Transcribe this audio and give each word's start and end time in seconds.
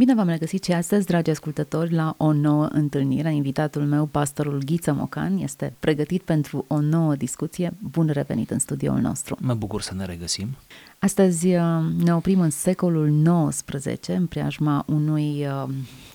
Bine 0.00 0.14
v-am 0.14 0.28
regăsit 0.28 0.64
și 0.64 0.72
astăzi, 0.72 1.06
dragi 1.06 1.30
ascultători, 1.30 1.92
la 1.92 2.14
o 2.16 2.32
nouă 2.32 2.68
întâlnire. 2.72 3.34
Invitatul 3.34 3.82
meu, 3.82 4.04
pastorul 4.04 4.62
Ghiță 4.64 4.92
Mocan, 4.92 5.38
este 5.38 5.72
pregătit 5.80 6.22
pentru 6.22 6.64
o 6.68 6.80
nouă 6.80 7.14
discuție. 7.14 7.72
Bun 7.90 8.08
revenit 8.12 8.50
în 8.50 8.58
studioul 8.58 8.98
nostru. 8.98 9.36
Mă 9.40 9.54
bucur 9.54 9.82
să 9.82 9.94
ne 9.94 10.04
regăsim. 10.04 10.48
Astăzi 10.98 11.54
uh, 11.54 11.62
ne 12.02 12.14
oprim 12.14 12.40
în 12.40 12.50
secolul 12.50 13.22
XIX, 13.48 14.06
în 14.06 14.26
preajma 14.26 14.84
unui 14.86 15.46
uh, 15.46 15.68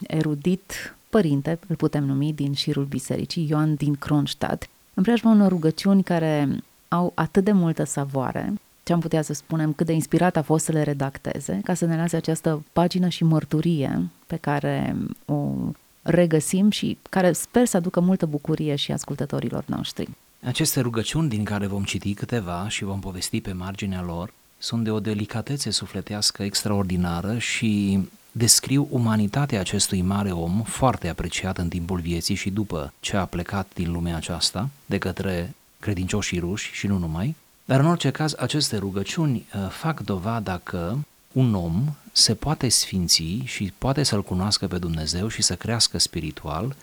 erudit 0.07 0.95
părinte, 1.09 1.59
îl 1.67 1.75
putem 1.75 2.03
numi, 2.03 2.33
din 2.33 2.53
șirul 2.53 2.85
bisericii, 2.85 3.47
Ioan 3.49 3.75
din 3.75 3.95
Kronstadt, 3.95 4.69
în 4.93 5.03
preajma 5.03 5.31
unor 5.31 5.49
rugăciuni 5.49 6.03
care 6.03 6.63
au 6.87 7.11
atât 7.15 7.43
de 7.43 7.51
multă 7.51 7.83
savoare, 7.83 8.53
ce 8.85 8.93
am 8.93 8.99
putea 8.99 9.21
să 9.21 9.33
spunem, 9.33 9.73
cât 9.73 9.85
de 9.85 9.93
inspirat 9.93 10.35
a 10.35 10.41
fost 10.41 10.65
să 10.65 10.71
le 10.71 10.83
redacteze, 10.83 11.59
ca 11.63 11.73
să 11.73 11.85
ne 11.85 11.95
lase 11.95 12.15
această 12.15 12.63
pagină 12.73 13.07
și 13.07 13.23
mărturie 13.23 14.09
pe 14.27 14.35
care 14.35 14.95
o 15.25 15.53
regăsim 16.01 16.69
și 16.69 16.97
care 17.09 17.31
sper 17.31 17.65
să 17.65 17.77
aducă 17.77 17.99
multă 17.99 18.25
bucurie 18.25 18.75
și 18.75 18.91
ascultătorilor 18.91 19.63
noștri. 19.65 20.09
Aceste 20.43 20.79
rugăciuni 20.79 21.29
din 21.29 21.43
care 21.43 21.67
vom 21.67 21.83
citi 21.83 22.13
câteva 22.13 22.69
și 22.69 22.83
vom 22.83 22.99
povesti 22.99 23.41
pe 23.41 23.51
marginea 23.51 24.01
lor 24.01 24.33
sunt 24.57 24.83
de 24.83 24.91
o 24.91 24.99
delicatețe 24.99 25.69
sufletească 25.69 26.43
extraordinară 26.43 27.37
și 27.37 27.99
descriu 28.31 28.87
umanitatea 28.89 29.59
acestui 29.59 30.01
mare 30.01 30.31
om, 30.31 30.61
foarte 30.61 31.07
apreciat 31.07 31.57
în 31.57 31.67
timpul 31.67 31.99
vieții 31.99 32.35
și 32.35 32.49
după 32.49 32.93
ce 32.99 33.17
a 33.17 33.25
plecat 33.25 33.71
din 33.73 33.91
lumea 33.91 34.15
aceasta 34.15 34.69
de 34.85 34.97
către 34.97 35.55
credincioșii 35.79 36.39
ruși 36.39 36.71
și 36.73 36.87
nu 36.87 36.97
numai, 36.97 37.35
dar 37.65 37.79
în 37.79 37.85
orice 37.85 38.11
caz, 38.11 38.33
aceste 38.37 38.77
rugăciuni 38.77 39.45
uh, 39.55 39.69
fac 39.69 39.99
dovada 39.99 40.59
că 40.63 40.95
un 41.31 41.53
om 41.53 41.83
se 42.11 42.33
poate 42.33 42.69
sfinți 42.69 43.41
și 43.43 43.73
poate 43.77 44.03
să-L 44.03 44.23
cunoască 44.23 44.67
pe 44.67 44.77
Dumnezeu 44.77 45.27
și 45.27 45.41
să 45.41 45.55
crească 45.55 45.99
spiritual 45.99 46.75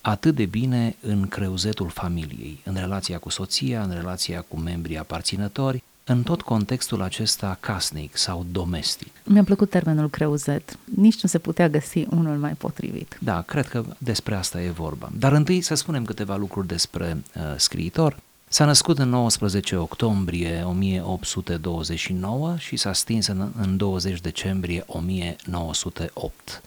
atât 0.00 0.34
de 0.34 0.44
bine 0.44 0.96
în 1.00 1.28
creuzetul 1.28 1.88
familiei, 1.88 2.60
în 2.64 2.74
relația 2.74 3.18
cu 3.18 3.28
soția, 3.28 3.82
în 3.82 3.90
relația 3.90 4.44
cu 4.48 4.56
membrii 4.56 4.98
aparținători, 4.98 5.82
în 6.04 6.22
tot 6.22 6.42
contextul 6.42 7.02
acesta 7.02 7.56
casnic 7.60 8.16
sau 8.16 8.46
domestic. 8.52 9.12
Mi-a 9.24 9.44
plăcut 9.44 9.70
termenul 9.70 10.10
creuzet. 10.10 10.78
Nici 10.96 11.22
nu 11.22 11.28
se 11.28 11.38
putea 11.38 11.68
găsi 11.68 12.06
unul 12.10 12.36
mai 12.36 12.52
potrivit. 12.52 13.18
Da, 13.20 13.42
cred 13.42 13.68
că 13.68 13.84
despre 13.98 14.34
asta 14.34 14.62
e 14.62 14.70
vorba. 14.70 15.10
Dar 15.18 15.32
întâi 15.32 15.60
să 15.60 15.74
spunem 15.74 16.04
câteva 16.04 16.36
lucruri 16.36 16.66
despre 16.66 17.22
uh, 17.34 17.42
scriitor. 17.56 18.16
S-a 18.48 18.64
născut 18.64 18.98
în 18.98 19.08
19 19.08 19.76
octombrie 19.76 20.62
1829 20.66 22.56
și 22.58 22.76
s-a 22.76 22.92
stins 22.92 23.26
în, 23.26 23.50
în 23.56 23.76
20 23.76 24.20
decembrie 24.20 24.84
1908. 24.86 26.62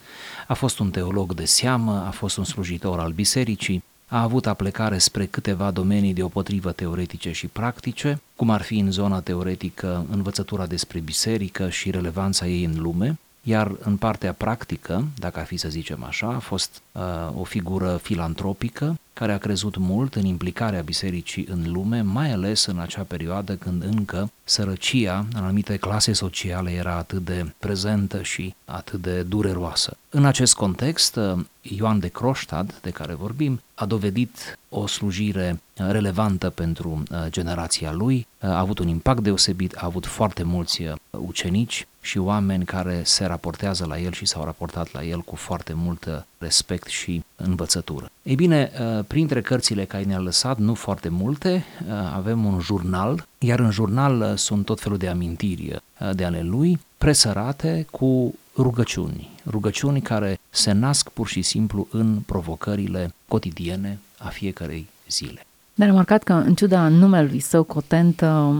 A 0.47 0.53
fost 0.53 0.79
un 0.79 0.91
teolog 0.91 1.33
de 1.33 1.45
seamă, 1.45 2.03
a 2.07 2.09
fost 2.09 2.37
un 2.37 2.43
slujitor 2.43 2.99
al 2.99 3.11
bisericii, 3.11 3.83
a 4.07 4.21
avut 4.21 4.47
aplecare 4.47 4.97
spre 4.97 5.25
câteva 5.25 5.71
domenii 5.71 6.13
deopotrivă 6.13 6.71
teoretice 6.71 7.31
și 7.31 7.47
practice, 7.47 8.21
cum 8.35 8.49
ar 8.49 8.61
fi 8.61 8.77
în 8.77 8.91
zona 8.91 9.21
teoretică 9.21 10.05
învățătura 10.09 10.65
despre 10.65 10.99
biserică 10.99 11.69
și 11.69 11.91
relevanța 11.91 12.47
ei 12.47 12.63
în 12.63 12.81
lume, 12.81 13.19
iar 13.41 13.71
în 13.79 13.97
partea 13.97 14.33
practică, 14.33 15.07
dacă 15.17 15.39
ar 15.39 15.45
fi 15.45 15.57
să 15.57 15.69
zicem 15.69 16.03
așa, 16.03 16.27
a 16.27 16.39
fost 16.39 16.81
uh, 16.91 17.01
o 17.35 17.43
figură 17.43 17.99
filantropică 18.03 18.99
care 19.19 19.31
a 19.31 19.37
crezut 19.37 19.77
mult 19.77 20.15
în 20.15 20.25
implicarea 20.25 20.81
bisericii 20.81 21.45
în 21.49 21.71
lume, 21.71 22.01
mai 22.01 22.31
ales 22.31 22.65
în 22.65 22.79
acea 22.79 23.03
perioadă 23.03 23.55
când 23.55 23.83
încă 23.83 24.31
sărăcia 24.49 25.25
în 25.33 25.43
anumite 25.43 25.77
clase 25.77 26.13
sociale 26.13 26.71
era 26.71 26.95
atât 26.95 27.25
de 27.25 27.53
prezentă 27.59 28.21
și 28.21 28.55
atât 28.65 29.01
de 29.01 29.21
dureroasă. 29.21 29.97
În 30.09 30.25
acest 30.25 30.55
context, 30.55 31.15
uh, 31.15 31.39
Ioan 31.61 31.99
de 31.99 32.07
Croștad, 32.07 32.79
de 32.81 32.89
care 32.89 33.13
vorbim, 33.13 33.61
a 33.73 33.85
dovedit 33.85 34.59
o 34.69 34.87
slujire 34.87 35.61
relevantă 35.73 36.49
pentru 36.49 37.03
uh, 37.11 37.25
generația 37.27 37.91
lui, 37.91 38.27
uh, 38.41 38.49
a 38.49 38.59
avut 38.59 38.79
un 38.79 38.87
impact 38.87 39.21
deosebit, 39.21 39.75
a 39.75 39.85
avut 39.85 40.05
foarte 40.05 40.43
mulți 40.43 40.83
ucenici 41.09 41.87
și 42.01 42.17
oameni 42.17 42.65
care 42.65 43.01
se 43.03 43.25
raportează 43.25 43.85
la 43.85 43.99
el 43.99 44.11
și 44.11 44.25
s-au 44.25 44.43
raportat 44.43 44.93
la 44.93 45.03
el 45.03 45.19
cu 45.19 45.35
foarte 45.35 45.73
mult 45.73 46.25
respect 46.37 46.87
și 46.87 47.23
învățătură. 47.35 48.11
Ei 48.23 48.35
bine, 48.35 48.71
printre 49.07 49.41
cărțile 49.41 49.85
care 49.85 50.03
ne-a 50.03 50.19
lăsat, 50.19 50.57
nu 50.57 50.73
foarte 50.73 51.09
multe, 51.09 51.65
avem 52.13 52.45
un 52.45 52.59
jurnal, 52.59 53.27
iar 53.39 53.59
în 53.59 53.71
jurnal 53.71 54.33
sunt 54.37 54.65
tot 54.65 54.79
felul 54.79 54.97
de 54.97 55.07
amintiri 55.07 55.81
de 56.13 56.25
ale 56.25 56.41
lui, 56.41 56.79
presărate 56.97 57.87
cu 57.91 58.33
rugăciuni, 58.57 59.29
rugăciuni 59.45 60.01
care 60.01 60.39
se 60.49 60.71
nasc 60.71 61.09
pur 61.09 61.27
și 61.27 61.41
simplu 61.41 61.87
în 61.91 62.19
provocările 62.25 63.13
cotidiene 63.27 63.99
a 64.17 64.27
fiecarei 64.27 64.87
zile. 65.09 65.45
Dar 65.73 65.87
am 65.87 65.95
marcat 65.95 66.23
că, 66.23 66.33
în 66.33 66.55
ciuda 66.55 66.87
numelui 66.87 67.39
său 67.39 67.63
cotentă 67.63 68.55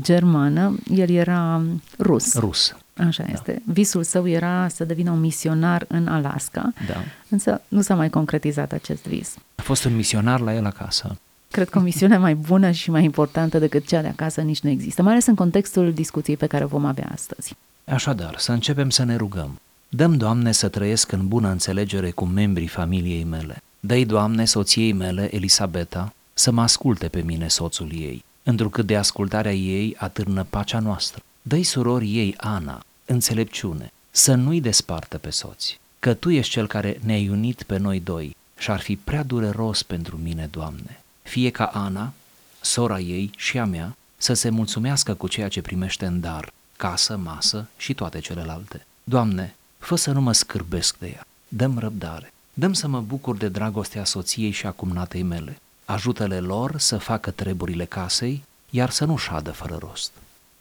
germană, 0.00 0.78
el 0.90 1.10
era 1.10 1.62
rus. 1.98 2.34
Rus. 2.34 2.76
Așa 2.96 3.22
da. 3.22 3.32
este. 3.32 3.62
Visul 3.64 4.02
său 4.02 4.28
era 4.28 4.68
să 4.68 4.84
devină 4.84 5.10
un 5.10 5.20
misionar 5.20 5.84
în 5.88 6.06
Alaska, 6.06 6.72
da. 6.86 6.96
însă 7.28 7.60
nu 7.68 7.80
s-a 7.80 7.94
mai 7.94 8.10
concretizat 8.10 8.72
acest 8.72 9.06
vis. 9.06 9.34
A 9.54 9.62
fost 9.62 9.84
un 9.84 9.96
misionar 9.96 10.40
la 10.40 10.54
el 10.54 10.64
acasă. 10.64 11.16
Cred 11.54 11.68
că 11.68 11.78
o 11.78 11.82
misiune 11.82 12.16
mai 12.16 12.34
bună 12.34 12.70
și 12.70 12.90
mai 12.90 13.04
importantă 13.04 13.58
decât 13.58 13.86
cea 13.86 14.00
de 14.00 14.08
acasă 14.08 14.40
nici 14.40 14.60
nu 14.60 14.70
există, 14.70 15.02
mai 15.02 15.12
ales 15.12 15.26
în 15.26 15.34
contextul 15.34 15.92
discuției 15.92 16.36
pe 16.36 16.46
care 16.46 16.64
o 16.64 16.66
vom 16.66 16.84
avea 16.84 17.10
astăzi. 17.12 17.54
Așadar, 17.84 18.34
să 18.38 18.52
începem 18.52 18.90
să 18.90 19.04
ne 19.04 19.16
rugăm. 19.16 19.60
Dăm, 19.88 20.16
Doamne, 20.16 20.52
să 20.52 20.68
trăiesc 20.68 21.12
în 21.12 21.28
bună 21.28 21.48
înțelegere 21.48 22.10
cu 22.10 22.24
membrii 22.24 22.66
familiei 22.66 23.24
mele. 23.24 23.62
Dă-i, 23.80 24.04
Doamne, 24.04 24.44
soției 24.44 24.92
mele, 24.92 25.34
Elisabeta, 25.34 26.12
să 26.32 26.50
mă 26.50 26.62
asculte 26.62 27.08
pe 27.08 27.22
mine 27.22 27.48
soțul 27.48 27.90
ei, 27.92 28.24
întrucât 28.42 28.86
de 28.86 28.96
ascultarea 28.96 29.54
ei 29.54 29.94
atârnă 29.98 30.46
pacea 30.50 30.78
noastră. 30.78 31.22
Dă-i 31.42 31.62
surorii 31.62 32.16
ei, 32.16 32.34
Ana, 32.36 32.84
înțelepciune, 33.04 33.92
să 34.10 34.34
nu-i 34.34 34.60
despartă 34.60 35.18
pe 35.18 35.30
soți, 35.30 35.80
că 35.98 36.14
Tu 36.14 36.30
ești 36.30 36.52
cel 36.52 36.66
care 36.66 36.98
ne-ai 37.04 37.28
unit 37.28 37.62
pe 37.62 37.76
noi 37.76 38.00
doi 38.00 38.36
și 38.58 38.70
ar 38.70 38.80
fi 38.80 38.96
prea 38.96 39.22
dureros 39.22 39.82
pentru 39.82 40.18
mine, 40.22 40.48
Doamne. 40.50 40.98
Fie 41.28 41.50
ca 41.50 41.64
Ana, 41.64 42.12
sora 42.60 43.00
ei 43.00 43.30
și 43.36 43.58
a 43.58 43.64
mea, 43.64 43.96
să 44.16 44.34
se 44.34 44.48
mulțumească 44.48 45.14
cu 45.14 45.28
ceea 45.28 45.48
ce 45.48 45.62
primește 45.62 46.06
în 46.06 46.20
dar, 46.20 46.52
casă, 46.76 47.16
masă 47.16 47.66
și 47.76 47.94
toate 47.94 48.18
celelalte. 48.18 48.86
Doamne, 49.04 49.54
fă 49.78 49.96
să 49.96 50.12
nu 50.12 50.20
mă 50.20 50.32
scârbesc 50.32 50.98
de 50.98 51.06
ea, 51.06 51.26
dăm 51.48 51.78
răbdare, 51.78 52.32
dăm 52.54 52.72
să 52.72 52.88
mă 52.88 53.00
bucur 53.00 53.36
de 53.36 53.48
dragostea 53.48 54.04
soției 54.04 54.50
și 54.50 54.66
a 54.66 54.70
cumnatei 54.70 55.22
mele, 55.22 55.58
ajută-le 55.84 56.40
lor 56.40 56.78
să 56.78 56.96
facă 56.96 57.30
treburile 57.30 57.84
casei, 57.84 58.42
iar 58.70 58.90
să 58.90 59.04
nu 59.04 59.16
șadă 59.16 59.50
fără 59.50 59.76
rost. 59.80 60.12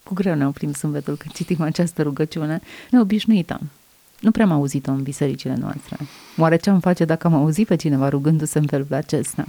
Cu 0.03 0.13
greu 0.13 0.35
ne 0.35 0.47
oprim 0.47 0.73
sâmbetul 0.73 1.17
când 1.17 1.33
citim 1.33 1.61
această 1.61 2.01
rugăciune 2.01 2.61
neobișnuită. 2.91 3.61
Nu 4.19 4.31
prea 4.31 4.45
am 4.45 4.51
auzit-o 4.51 4.91
în 4.91 5.03
bisericile 5.03 5.55
noastre. 5.55 5.97
Oare 6.37 6.55
ce 6.57 6.69
am 6.69 6.79
face 6.79 7.05
dacă 7.05 7.27
am 7.27 7.33
auzit 7.33 7.67
pe 7.67 7.75
cineva 7.75 8.09
rugându-se 8.09 8.59
în 8.59 8.67
felul 8.67 8.87
acesta? 8.89 9.45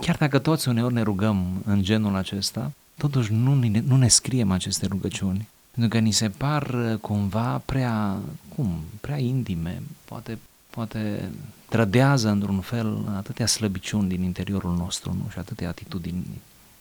Chiar 0.00 0.16
dacă 0.16 0.38
toți 0.38 0.68
uneori 0.68 0.94
ne 0.94 1.02
rugăm 1.02 1.62
în 1.64 1.82
genul 1.82 2.14
acesta, 2.14 2.72
totuși 2.96 3.32
nu 3.32 3.54
ne, 3.54 3.82
nu 3.86 3.96
ne 3.96 4.08
scriem 4.08 4.50
aceste 4.50 4.86
rugăciuni. 4.86 5.48
Pentru 5.70 5.98
că 5.98 6.04
ni 6.04 6.10
se 6.10 6.28
par 6.28 6.74
uh, 6.74 6.98
cumva 7.00 7.62
prea, 7.64 8.18
cum, 8.54 8.80
prea 9.00 9.18
intime, 9.18 9.82
poate, 10.04 10.38
poate 10.70 11.30
trădează 11.68 12.28
într-un 12.28 12.60
fel 12.60 13.12
atâtea 13.16 13.46
slăbiciuni 13.46 14.08
din 14.08 14.22
interiorul 14.22 14.76
nostru 14.76 15.12
nu? 15.12 15.30
și 15.30 15.38
atâtea 15.38 15.68
atitudini 15.68 16.26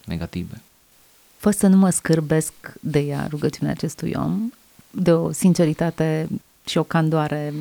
negative. 0.05 0.61
Fă 1.37 1.51
să 1.51 1.67
nu 1.67 1.77
mă 1.77 1.89
scârbesc 1.89 2.53
de 2.79 2.99
ea 2.99 3.27
rugăciunea 3.29 3.71
acestui 3.71 4.13
om, 4.15 4.51
de 4.91 5.11
o 5.11 5.31
sinceritate 5.31 6.27
și 6.65 6.77
o 6.77 6.83
candoare 6.83 7.53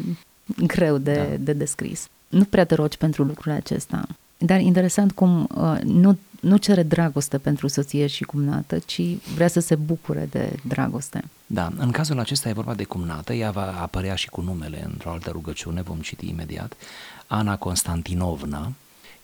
greu 0.67 0.99
de, 0.99 1.15
da. 1.15 1.37
de 1.37 1.53
descris. 1.53 2.09
Nu 2.29 2.45
prea 2.45 2.65
te 2.65 2.75
rogi 2.75 2.97
pentru 2.97 3.23
lucrul 3.23 3.53
acesta. 3.53 4.07
Dar 4.47 4.61
interesant 4.61 5.13
cum 5.13 5.49
uh, 5.55 5.79
nu 5.83 6.19
nu 6.41 6.57
cere 6.57 6.83
dragoste 6.83 7.39
pentru 7.39 7.69
soție 7.69 8.07
și 8.07 8.25
cumnată, 8.25 8.79
ci 8.79 9.01
vrea 9.35 9.49
să 9.49 9.61
se 9.61 9.75
bucure 9.75 10.29
de 10.31 10.53
dragoste. 10.63 11.25
Da, 11.47 11.73
în 11.77 11.91
cazul 11.91 12.19
acesta 12.19 12.49
e 12.49 12.53
vorba 12.53 12.75
de 12.75 12.85
cumnată, 12.85 13.33
ea 13.33 13.51
va 13.51 13.81
apărea 13.81 14.15
și 14.15 14.29
cu 14.29 14.41
numele 14.41 14.85
într-o 14.85 15.11
altă 15.11 15.31
rugăciune, 15.31 15.83
vom 15.83 15.99
citi 15.99 16.29
imediat, 16.29 16.77
Ana 17.27 17.57
Constantinovna, 17.57 18.73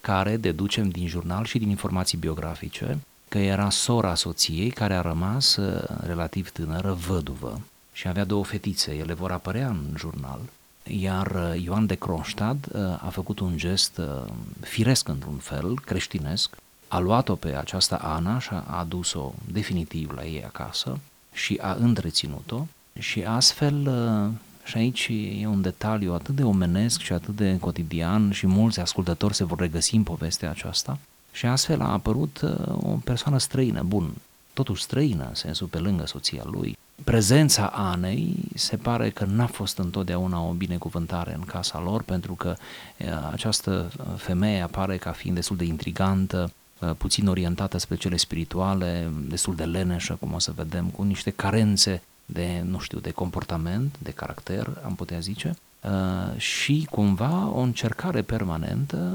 care 0.01 0.37
deducem 0.37 0.89
din 0.89 1.07
jurnal 1.07 1.45
și 1.45 1.59
din 1.59 1.69
informații 1.69 2.19
biografice 2.19 2.99
că 3.29 3.39
era 3.39 3.71
sora 3.71 4.15
soției 4.15 4.71
care 4.71 4.95
a 4.95 5.01
rămas 5.01 5.57
uh, 5.57 5.85
relativ 6.07 6.51
tânără, 6.51 6.93
văduvă, 7.07 7.61
și 7.93 8.09
avea 8.09 8.25
două 8.25 8.45
fetițe, 8.45 8.95
ele 8.95 9.13
vor 9.13 9.31
apărea 9.31 9.69
în 9.69 9.95
jurnal, 9.97 10.41
iar 10.85 11.27
uh, 11.27 11.63
Ioan 11.65 11.87
de 11.87 11.95
Kronstad 11.95 12.69
uh, 12.73 12.81
a 12.81 13.09
făcut 13.11 13.39
un 13.39 13.57
gest 13.57 14.01
firesc 14.61 15.09
într-un 15.09 15.37
fel, 15.37 15.79
creștinesc, 15.79 16.57
a 16.89 16.99
luat-o 16.99 17.35
pe 17.35 17.57
această 17.57 17.99
Ana 18.03 18.39
și 18.39 18.49
a 18.53 18.79
adus-o 18.79 19.33
definitiv 19.53 20.11
la 20.11 20.25
ei 20.25 20.45
acasă 20.45 20.99
și 21.33 21.59
a 21.63 21.73
întreținut-o 21.73 22.67
și 22.99 23.23
astfel, 23.23 23.91
și 24.65 24.77
aici 24.77 25.11
e 25.41 25.47
un 25.47 25.63
detaliu 25.63 26.13
atât 26.13 26.35
de 26.35 26.45
omenesc 26.45 27.01
și 27.01 27.13
atât 27.13 27.37
de 27.37 27.59
cotidian 27.59 28.31
și 28.31 28.47
mulți 28.47 28.81
ascultători 28.81 29.35
se 29.35 29.45
vor 29.45 29.59
regăsi 29.59 29.95
în 29.95 30.03
povestea 30.03 30.51
aceasta, 30.51 30.99
și 31.33 31.47
astfel 31.47 31.81
a 31.81 31.93
apărut 31.93 32.41
uh, 32.41 32.51
o 32.83 32.99
persoană 33.05 33.39
străină, 33.39 33.83
bun, 33.83 34.15
totuși 34.53 34.83
străină 34.83 35.27
în 35.29 35.35
sensul 35.35 35.67
pe 35.67 35.79
lângă 35.79 36.07
soția 36.07 36.43
lui. 36.45 36.79
Prezența 37.05 37.67
Anei 37.67 38.35
se 38.55 38.77
pare 38.77 39.11
că 39.11 39.25
n-a 39.25 39.47
fost 39.47 39.79
întotdeauna 39.79 40.43
o 40.43 40.53
binecuvântare 40.53 41.35
în 41.35 41.45
casa 41.45 41.81
lor, 41.81 42.03
pentru 42.03 42.35
că 42.35 42.57
uh, 42.99 43.07
această 43.33 43.91
femeie 44.17 44.61
apare 44.61 44.97
ca 44.97 45.11
fiind 45.11 45.37
destul 45.37 45.57
de 45.57 45.65
intrigantă, 45.65 46.53
uh, 46.79 46.91
puțin 46.99 47.29
orientată 47.29 47.79
spre 47.79 47.97
cele 47.97 48.17
spirituale, 48.17 49.11
destul 49.29 49.55
de 49.55 49.65
leneșă, 49.65 50.17
cum 50.21 50.33
o 50.33 50.39
să 50.39 50.53
vedem, 50.57 50.87
cu 50.87 51.03
niște 51.03 51.31
carențe 51.31 52.03
de, 52.27 52.63
nu 52.65 52.79
știu, 52.79 52.99
de 52.99 53.11
comportament, 53.11 53.95
de 53.99 54.11
caracter, 54.11 54.81
am 54.85 54.95
putea 54.95 55.19
zice, 55.19 55.57
și 56.37 56.87
cumva 56.91 57.51
o 57.55 57.61
încercare 57.61 58.23
permanentă 58.23 59.13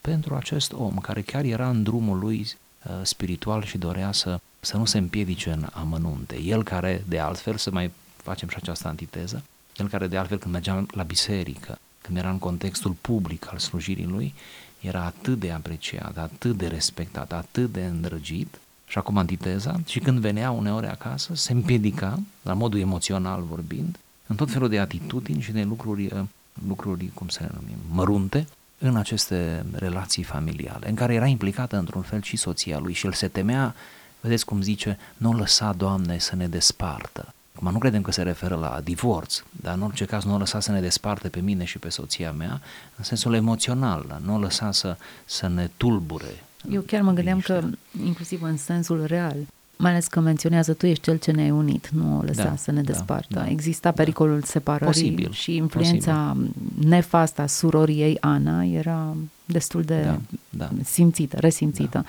pentru 0.00 0.34
acest 0.34 0.72
om 0.72 0.98
care 0.98 1.22
chiar 1.22 1.44
era 1.44 1.68
în 1.68 1.82
drumul 1.82 2.18
lui 2.18 2.46
uh, 2.84 2.92
spiritual 3.02 3.62
și 3.62 3.78
dorea 3.78 4.12
să, 4.12 4.40
să 4.60 4.76
nu 4.76 4.84
se 4.84 4.98
împiedice 4.98 5.50
în 5.50 5.66
amănunte. 5.72 6.40
El 6.40 6.62
care, 6.62 7.04
de 7.08 7.18
altfel, 7.18 7.56
să 7.56 7.70
mai 7.70 7.90
facem 8.16 8.48
și 8.48 8.56
această 8.56 8.88
antiteză, 8.88 9.42
el 9.76 9.88
care, 9.88 10.06
de 10.06 10.16
altfel, 10.16 10.38
când 10.38 10.52
mergea 10.52 10.86
la 10.90 11.02
biserică, 11.02 11.78
când 12.02 12.18
era 12.18 12.30
în 12.30 12.38
contextul 12.38 12.96
public 13.00 13.50
al 13.50 13.58
slujirii 13.58 14.06
lui, 14.06 14.34
era 14.80 15.04
atât 15.04 15.38
de 15.38 15.50
apreciat, 15.50 16.18
atât 16.18 16.56
de 16.56 16.66
respectat, 16.66 17.32
atât 17.32 17.72
de 17.72 17.84
îndrăgit, 17.84 18.60
și 18.86 18.98
acum 18.98 19.16
antiteza, 19.16 19.80
și 19.86 19.98
când 19.98 20.18
venea 20.18 20.50
uneori 20.50 20.86
acasă, 20.86 21.34
se 21.34 21.52
împiedica, 21.52 22.18
la 22.42 22.52
modul 22.52 22.78
emoțional 22.78 23.42
vorbind, 23.42 23.98
în 24.26 24.36
tot 24.36 24.50
felul 24.50 24.68
de 24.68 24.78
atitudini 24.78 25.40
și 25.40 25.52
de 25.52 25.62
lucruri, 25.62 26.06
uh, 26.06 26.20
lucruri 26.68 27.10
cum 27.14 27.28
să 27.28 27.38
le 27.42 27.50
numim, 27.60 27.76
mărunte, 27.90 28.46
în 28.78 28.96
aceste 28.96 29.64
relații 29.72 30.22
familiale, 30.22 30.88
în 30.88 30.94
care 30.94 31.14
era 31.14 31.26
implicată 31.26 31.76
într-un 31.76 32.02
fel 32.02 32.22
și 32.22 32.36
soția 32.36 32.78
lui 32.78 32.92
și 32.92 33.06
el 33.06 33.12
se 33.12 33.28
temea, 33.28 33.74
vedeți 34.20 34.44
cum 34.44 34.62
zice, 34.62 34.98
nu 35.16 35.32
lăsa, 35.32 35.72
Doamne, 35.72 36.18
să 36.18 36.36
ne 36.36 36.46
despartă. 36.46 37.34
Acum 37.54 37.72
nu 37.72 37.78
credem 37.78 38.02
că 38.02 38.10
se 38.12 38.22
referă 38.22 38.54
la 38.54 38.80
divorț, 38.84 39.42
dar 39.50 39.74
în 39.74 39.82
orice 39.82 40.04
caz 40.04 40.24
nu 40.24 40.34
o 40.34 40.38
lăsa 40.38 40.60
să 40.60 40.72
ne 40.72 40.80
desparte 40.80 41.28
pe 41.28 41.40
mine 41.40 41.64
și 41.64 41.78
pe 41.78 41.88
soția 41.88 42.32
mea, 42.32 42.60
în 42.96 43.04
sensul 43.04 43.34
emoțional, 43.34 44.20
nu 44.24 44.34
o 44.34 44.38
lăsa 44.38 44.72
să, 44.72 44.96
să 45.24 45.48
ne 45.48 45.70
tulbure. 45.76 46.44
Eu 46.70 46.80
chiar 46.80 47.02
mă 47.02 47.12
gândeam 47.12 47.40
că, 47.40 47.62
inclusiv 48.04 48.42
în 48.42 48.56
sensul 48.56 49.04
real, 49.06 49.36
mai 49.76 49.90
ales 49.90 50.06
că 50.06 50.20
menționează 50.20 50.72
tu 50.72 50.86
ești 50.86 51.02
cel 51.02 51.16
ce 51.16 51.30
ne-ai 51.30 51.50
unit, 51.50 51.88
nu 51.88 52.18
o 52.18 52.22
lăsa 52.22 52.44
da, 52.44 52.56
să 52.56 52.70
ne 52.70 52.82
da, 52.82 52.92
despartă. 52.92 53.34
Da, 53.34 53.48
Exista 53.48 53.88
da. 53.88 53.94
pericolul 53.94 54.42
separării 54.42 54.86
posibil, 54.86 55.32
și 55.32 55.56
influența 55.56 56.36
posibil. 56.36 56.88
nefastă 56.88 57.42
a 57.42 57.46
surorii 57.46 58.00
ei, 58.00 58.16
Ana, 58.20 58.64
era 58.64 59.16
destul 59.44 59.82
de 59.82 60.02
da, 60.02 60.18
da. 60.48 60.70
simțită, 60.84 61.36
resimțită. 61.38 62.04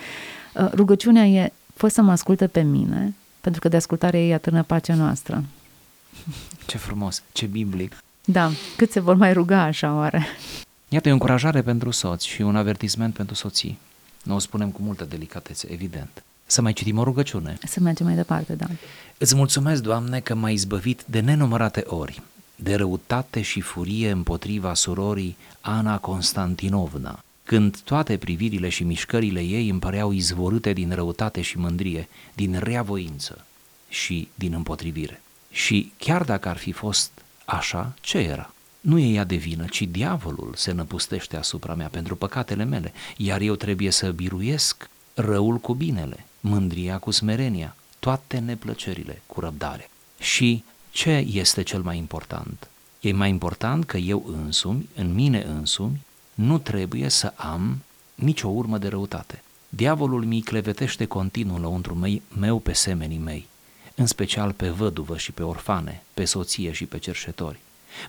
Da. 0.54 0.63
Uh, 0.63 0.72
rugăciunea 0.74 1.25
e, 1.25 1.54
fă 1.81 1.88
să 1.88 2.01
mă 2.01 2.12
asculte 2.12 2.48
pe 2.48 2.62
mine, 2.62 3.13
pentru 3.42 3.62
că 3.62 3.68
de 3.68 3.75
ascultare 3.75 4.19
ei 4.19 4.33
atârnă 4.33 4.63
pacea 4.63 4.95
noastră. 4.95 5.44
Ce 6.66 6.78
frumos, 6.78 7.24
ce 7.31 7.45
biblic. 7.45 7.98
Da, 8.25 8.51
cât 8.78 8.92
se 8.92 9.00
vor 9.00 9.16
mai 9.16 9.33
ruga 9.33 9.62
așa 9.62 9.95
oare? 9.95 10.25
Iată, 10.89 11.07
e 11.07 11.12
o 11.12 11.13
încurajare 11.13 11.62
pentru 11.62 11.92
soți 11.92 12.28
și 12.28 12.42
un 12.42 12.56
avertisment 12.56 13.13
pentru 13.13 13.36
soții. 13.36 13.80
Nu 14.24 14.36
o 14.36 14.39
spunem 14.39 14.69
cu 14.69 14.81
multă 14.81 15.04
delicatețe, 15.04 15.72
evident. 15.72 16.24
Să 16.45 16.62
mai 16.62 16.74
citim 16.74 16.98
o 16.98 17.04
rugăciune. 17.04 17.57
Să 17.63 17.80
mergem 17.80 18.06
mai 18.06 18.16
departe, 18.16 18.54
da. 18.54 18.66
Îți 19.18 19.36
mulțumesc, 19.36 19.81
Doamne, 19.81 20.19
că 20.19 20.36
m-ai 20.36 20.54
izbăvit 20.54 21.04
de 21.06 21.19
nenumărate 21.19 21.84
ori, 21.88 22.22
de 22.56 22.75
răutate 22.75 23.42
și 23.42 23.62
furie 23.62 24.12
împotriva 24.12 24.74
surorii 24.74 25.38
Ana 25.62 25.98
Constantinovna, 25.98 27.24
când 27.51 27.80
toate 27.80 28.18
privirile 28.18 28.69
și 28.69 28.83
mișcările 28.83 29.42
ei 29.42 29.69
îmi 29.69 29.80
păreau 29.80 30.12
izvorâte 30.12 30.74
din 30.74 30.94
răutate 30.94 31.42
și 31.42 31.57
mândrie, 31.57 32.07
din 32.33 32.59
reavoință 32.59 33.45
și 33.89 34.27
din 34.36 34.53
împotrivire. 34.53 35.21
Și 35.50 35.92
chiar 35.98 36.24
dacă 36.24 36.50
ar 36.50 36.57
fi 36.57 36.71
fost 36.71 37.12
așa, 37.45 37.94
ce 38.01 38.18
era? 38.18 38.53
Nu 38.81 38.98
e 38.98 39.13
ea 39.13 39.24
de 39.24 39.36
vină, 39.36 39.65
ci 39.65 39.81
diavolul 39.81 40.53
se 40.56 40.71
năpustește 40.71 41.38
asupra 41.38 41.74
mea 41.74 41.88
pentru 41.88 42.15
păcatele 42.15 42.63
mele, 42.63 42.94
iar 43.18 43.42
eu 43.42 43.56
trebuie 43.56 43.92
să 43.92 44.12
biruiesc 44.12 44.89
răul 45.13 45.57
cu 45.57 45.74
binele, 45.74 46.25
mândria 46.39 46.98
cu 46.98 47.12
smerenia, 47.12 47.75
toate 48.00 48.39
neplăcerile 48.39 49.21
cu 49.25 49.39
răbdare. 49.39 49.89
Și 50.19 50.63
ce 50.92 51.25
este 51.31 51.62
cel 51.63 51.81
mai 51.81 51.98
important? 51.98 52.68
E 53.00 53.12
mai 53.12 53.30
important 53.30 53.86
că 53.86 53.98
eu 53.98 54.25
însumi, 54.44 54.89
în 54.95 55.13
mine 55.13 55.44
însumi, 55.44 56.01
nu 56.33 56.57
trebuie 56.57 57.10
să 57.10 57.33
am 57.36 57.81
nicio 58.16 58.48
urmă 58.48 58.78
de 58.78 58.88
răutate. 58.88 59.44
Diavolul 59.69 60.25
mi 60.25 60.42
clevetește 60.42 61.06
continuu 61.06 61.57
lăuntru 61.57 62.19
meu 62.39 62.60
pe 62.60 62.74
semenii 62.74 63.18
mei, 63.18 63.48
în 63.95 64.06
special 64.06 64.51
pe 64.51 64.69
văduvă 64.69 65.18
și 65.18 65.31
pe 65.31 65.44
orfane, 65.44 66.04
pe 66.13 66.25
soție 66.25 66.72
și 66.72 66.86
pe 66.86 66.98
cerșetori. 66.98 67.60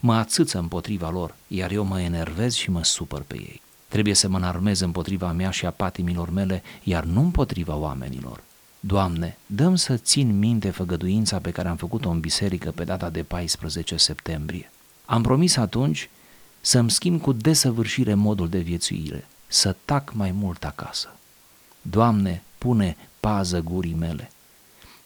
Mă 0.00 0.14
atâță 0.14 0.58
împotriva 0.58 1.10
lor, 1.10 1.34
iar 1.46 1.70
eu 1.70 1.84
mă 1.84 2.00
enervez 2.00 2.54
și 2.54 2.70
mă 2.70 2.84
supăr 2.84 3.22
pe 3.26 3.34
ei. 3.34 3.60
Trebuie 3.88 4.14
să 4.14 4.28
mă 4.28 4.36
înarmez 4.36 4.80
împotriva 4.80 5.32
mea 5.32 5.50
și 5.50 5.66
a 5.66 5.70
patimilor 5.70 6.30
mele, 6.30 6.62
iar 6.82 7.04
nu 7.04 7.20
împotriva 7.20 7.74
oamenilor. 7.74 8.42
Doamne, 8.80 9.38
dăm 9.46 9.74
să 9.74 9.96
țin 9.96 10.38
minte 10.38 10.70
făgăduința 10.70 11.38
pe 11.38 11.50
care 11.50 11.68
am 11.68 11.76
făcut-o 11.76 12.10
în 12.10 12.20
biserică 12.20 12.70
pe 12.70 12.84
data 12.84 13.10
de 13.10 13.22
14 13.22 13.96
septembrie. 13.96 14.70
Am 15.04 15.22
promis 15.22 15.56
atunci 15.56 16.10
să-mi 16.64 16.90
schimb 16.90 17.20
cu 17.20 17.32
desăvârșire 17.32 18.14
modul 18.14 18.48
de 18.48 18.58
viețuire, 18.58 19.26
să 19.46 19.76
tac 19.84 20.12
mai 20.12 20.30
mult 20.30 20.64
acasă. 20.64 21.14
Doamne, 21.82 22.42
pune 22.58 22.96
pază 23.20 23.60
gurii 23.60 23.94
mele. 23.94 24.30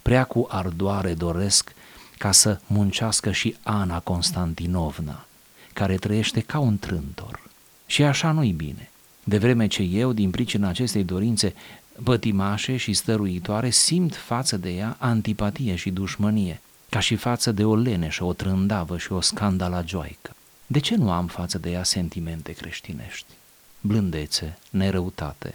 Prea 0.02 0.24
cu 0.24 0.46
ardoare 0.50 1.14
doresc 1.14 1.74
ca 2.18 2.32
să 2.32 2.60
muncească 2.66 3.32
și 3.32 3.56
Ana 3.62 4.00
Constantinovna, 4.00 5.26
care 5.72 5.96
trăiește 5.96 6.40
ca 6.40 6.58
un 6.58 6.78
trântor. 6.78 7.40
Și 7.86 8.02
așa 8.02 8.30
nu-i 8.30 8.52
bine. 8.52 8.90
De 9.24 9.38
vreme 9.38 9.66
ce 9.66 9.82
eu, 9.82 10.12
din 10.12 10.30
pricina 10.30 10.68
acestei 10.68 11.04
dorințe 11.04 11.54
pătimașe 12.02 12.76
și 12.76 12.92
stăruitoare, 12.92 13.70
simt 13.70 14.14
față 14.14 14.56
de 14.56 14.70
ea 14.70 14.96
antipatie 14.98 15.74
și 15.74 15.90
dușmănie, 15.90 16.60
ca 16.88 17.00
și 17.00 17.16
față 17.16 17.52
de 17.52 17.64
o 17.64 17.76
leneșă, 17.76 18.24
o 18.24 18.32
trândavă 18.32 18.98
și 18.98 19.12
o 19.12 19.20
scandalagioaică. 19.20 20.35
De 20.66 20.78
ce 20.78 20.96
nu 20.96 21.10
am 21.10 21.26
față 21.26 21.58
de 21.58 21.70
ea 21.70 21.82
sentimente 21.82 22.52
creștinești? 22.52 23.32
Blândețe, 23.80 24.58
nerăutate, 24.70 25.54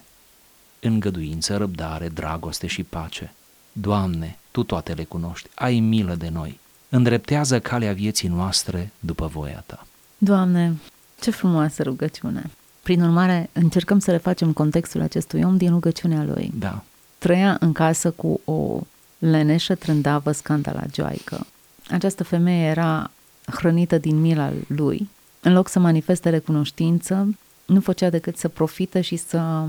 îngăduință, 0.80 1.58
răbdare, 1.58 2.08
dragoste 2.08 2.68
și 2.68 2.84
pace. 2.84 3.34
Doamne, 3.72 4.38
Tu 4.52 4.64
toate 4.64 4.94
le 4.94 5.04
cunoști, 5.04 5.50
ai 5.56 5.80
milă 5.80 6.16
de 6.16 6.30
noi, 6.30 6.60
îndreptează 6.90 7.60
calea 7.60 7.94
vieții 7.94 8.28
noastre 8.28 8.92
după 9.00 9.28
voia 9.28 9.64
Ta. 9.66 9.86
Doamne, 10.18 10.78
ce 11.20 11.32
frumoasă 11.32 11.84
rugăciune! 11.84 12.52
Prin 12.84 13.02
urmare, 13.02 13.50
încercăm 13.54 14.00
să 14.00 14.12
refacem 14.12 14.54
contextul 14.54 15.02
acestui 15.02 15.44
om 15.44 15.58
din 15.58 15.70
rugăciunea 15.70 16.24
lui. 16.24 16.52
Da. 16.56 16.84
Trăia 17.18 17.58
în 17.60 17.72
casă 17.72 18.12
cu 18.12 18.42
o 18.46 18.82
leneșă 19.18 19.76
trândavă 19.76 20.32
scandalagioaică. 20.32 21.46
Această 21.90 22.24
femeie 22.24 22.66
era 22.66 23.12
hrănită 23.46 23.98
din 23.98 24.22
mila 24.22 24.52
lui. 24.68 25.10
În 25.40 25.54
loc 25.54 25.68
să 25.68 25.80
manifeste 25.80 26.30
recunoștință, 26.30 27.38
nu 27.66 27.80
făcea 27.80 28.10
decât 28.10 28.38
să 28.38 28.48
profită 28.48 29.02
și 29.02 29.16
să, 29.16 29.66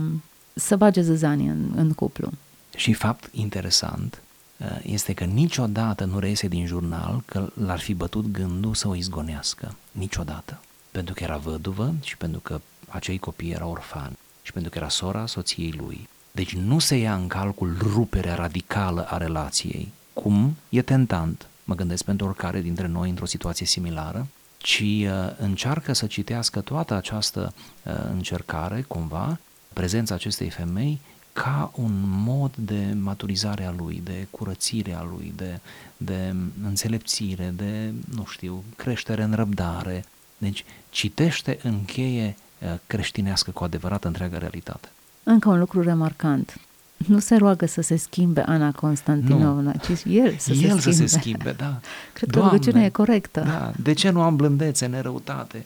să 0.54 0.76
bage 0.76 1.00
zăzanie 1.00 1.50
în, 1.50 1.72
în 1.76 1.92
cuplu. 1.92 2.30
Și 2.76 2.92
fapt 2.92 3.28
interesant 3.32 4.22
uh, 4.56 4.66
este 4.82 5.12
că 5.12 5.24
niciodată 5.24 6.04
nu 6.04 6.18
reiese 6.18 6.48
din 6.48 6.66
jurnal 6.66 7.22
că 7.24 7.50
l-ar 7.64 7.78
fi 7.78 7.94
bătut 7.94 8.30
gândul 8.30 8.74
să 8.74 8.88
o 8.88 8.94
izgonească. 8.94 9.74
Niciodată 9.92 10.60
pentru 10.92 11.14
că 11.14 11.22
era 11.22 11.36
văduvă 11.36 11.94
și 12.02 12.16
pentru 12.16 12.40
că 12.40 12.60
acei 12.88 13.18
copii 13.18 13.50
erau 13.50 13.70
orfani 13.70 14.18
și 14.42 14.52
pentru 14.52 14.70
că 14.70 14.78
era 14.78 14.88
sora 14.88 15.26
soției 15.26 15.74
lui. 15.76 16.08
Deci 16.30 16.54
nu 16.54 16.78
se 16.78 16.96
ia 16.96 17.14
în 17.14 17.26
calcul 17.26 17.76
ruperea 17.80 18.34
radicală 18.34 19.06
a 19.08 19.16
relației, 19.16 19.92
cum 20.12 20.56
e 20.68 20.82
tentant, 20.82 21.46
mă 21.64 21.74
gândesc 21.74 22.04
pentru 22.04 22.26
oricare 22.26 22.60
dintre 22.60 22.86
noi 22.86 23.08
într-o 23.08 23.26
situație 23.26 23.66
similară, 23.66 24.26
ci 24.58 24.80
uh, 24.80 25.08
încearcă 25.38 25.92
să 25.92 26.06
citească 26.06 26.60
toată 26.60 26.94
această 26.94 27.54
uh, 27.82 27.92
încercare, 28.10 28.84
cumva, 28.88 29.38
prezența 29.72 30.14
acestei 30.14 30.50
femei 30.50 31.00
ca 31.32 31.72
un 31.74 31.92
mod 32.04 32.56
de 32.56 32.94
maturizare 33.00 33.64
a 33.64 33.74
lui, 33.76 34.00
de 34.04 34.26
curățire 34.30 34.94
a 34.94 35.02
lui, 35.02 35.32
de, 35.36 35.60
de 35.96 36.34
înțelepțire, 36.64 37.52
de, 37.56 37.92
nu 38.14 38.24
știu, 38.26 38.64
creștere 38.76 39.22
în 39.22 39.34
răbdare. 39.34 40.04
Deci 40.38 40.64
citește 40.90 41.58
în 41.62 41.84
cheie 41.84 42.36
uh, 42.58 42.74
creștinească 42.86 43.50
cu 43.50 43.64
adevărat 43.64 44.04
întreaga 44.04 44.38
realitate. 44.38 44.88
Încă 45.22 45.48
un 45.48 45.58
lucru 45.58 45.82
remarcant. 45.82 46.60
Nu 47.06 47.18
se 47.18 47.36
roagă 47.36 47.66
să 47.66 47.80
se 47.80 47.96
schimbe 47.96 48.40
Ana 48.40 48.72
Constantinovna, 48.72 49.72
ci 49.72 49.88
el 50.04 50.36
să 50.38 50.52
el 50.52 50.54
se 50.54 50.54
schimbe. 50.54 50.80
să 50.80 50.90
se 50.90 51.06
schimbe, 51.06 51.52
da. 51.52 51.80
Cred 52.12 52.30
că 52.30 52.38
rugăciunea 52.38 52.84
e 52.84 52.88
corectă. 52.88 53.40
Da. 53.40 53.72
De 53.82 53.92
ce 53.92 54.10
nu 54.10 54.22
am 54.22 54.36
blândețe, 54.36 54.86
nerăutate, 54.86 55.64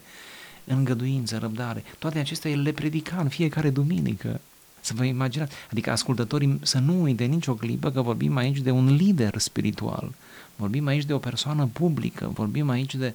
îngăduință, 0.65 1.39
răbdare? 1.39 1.85
Toate 1.99 2.19
acestea 2.19 2.51
el 2.51 2.63
le 2.63 2.73
predica 2.73 3.17
în 3.17 3.29
fiecare 3.29 3.71
duminică. 3.71 4.41
Să 4.81 4.93
vă 4.97 5.05
imaginați, 5.05 5.55
adică 5.71 5.91
ascultătorii 5.91 6.59
să 6.63 6.79
nu 6.79 7.03
uite 7.03 7.25
nicio 7.25 7.55
clipă 7.55 7.91
că 7.91 8.03
vorbim 8.03 8.37
aici 8.37 8.59
de 8.59 8.71
un 8.71 8.95
lider 8.95 9.39
spiritual, 9.39 10.13
vorbim 10.57 10.87
aici 10.87 11.05
de 11.05 11.13
o 11.13 11.19
persoană 11.19 11.69
publică, 11.73 12.31
vorbim 12.35 12.69
aici 12.69 12.95
de, 12.95 13.15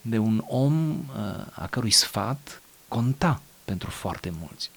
de 0.00 0.18
un 0.18 0.42
om 0.46 0.90
uh, 0.90 1.46
a 1.52 1.66
cărui 1.66 1.90
sfat 1.90 2.62
conta 2.88 3.42
pentru 3.64 3.90
foarte 3.90 4.32
mulți 4.40 4.70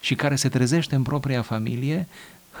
și 0.00 0.14
care 0.14 0.36
se 0.36 0.48
trezește 0.48 0.94
în 0.94 1.02
propria 1.02 1.42
familie 1.42 2.06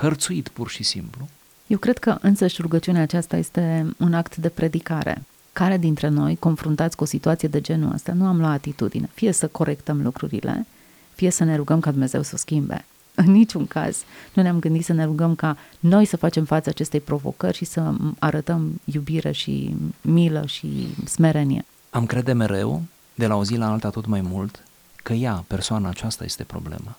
hărțuit 0.00 0.48
pur 0.48 0.68
și 0.68 0.82
simplu. 0.82 1.28
Eu 1.66 1.78
cred 1.78 1.98
că 1.98 2.18
însăși 2.20 2.62
rugăciunea 2.62 3.02
aceasta 3.02 3.36
este 3.36 3.86
un 3.96 4.14
act 4.14 4.36
de 4.36 4.48
predicare. 4.48 5.22
Care 5.52 5.78
dintre 5.78 6.08
noi, 6.08 6.36
confruntați 6.36 6.96
cu 6.96 7.02
o 7.02 7.06
situație 7.06 7.48
de 7.48 7.60
genul 7.60 7.92
ăsta, 7.92 8.12
nu 8.12 8.26
am 8.26 8.38
luat 8.38 8.52
atitudine, 8.52 9.10
fie 9.14 9.32
să 9.32 9.46
corectăm 9.46 10.02
lucrurile, 10.02 10.66
fie 11.14 11.30
să 11.30 11.44
ne 11.44 11.56
rugăm 11.56 11.80
ca 11.80 11.90
Dumnezeu 11.90 12.22
să 12.22 12.30
o 12.34 12.36
schimbe. 12.36 12.84
În 13.14 13.30
niciun 13.30 13.66
caz 13.66 14.02
nu 14.34 14.42
ne-am 14.42 14.58
gândit 14.58 14.84
să 14.84 14.92
ne 14.92 15.04
rugăm 15.04 15.34
ca 15.34 15.56
noi 15.80 16.04
să 16.04 16.16
facem 16.16 16.44
față 16.44 16.68
acestei 16.68 17.00
provocări 17.00 17.56
și 17.56 17.64
să 17.64 17.92
arătăm 18.18 18.80
iubire 18.84 19.32
și 19.32 19.76
milă 20.00 20.46
și 20.46 20.94
smerenie. 21.04 21.64
Am 21.90 22.06
crede 22.06 22.32
mereu, 22.32 22.82
de 23.14 23.26
la 23.26 23.36
o 23.36 23.44
zi 23.44 23.56
la 23.56 23.70
alta 23.70 23.90
tot 23.90 24.06
mai 24.06 24.20
mult, 24.20 24.64
că 24.96 25.12
ea, 25.12 25.44
persoana 25.46 25.88
aceasta, 25.88 26.24
este 26.24 26.44
problema 26.44 26.96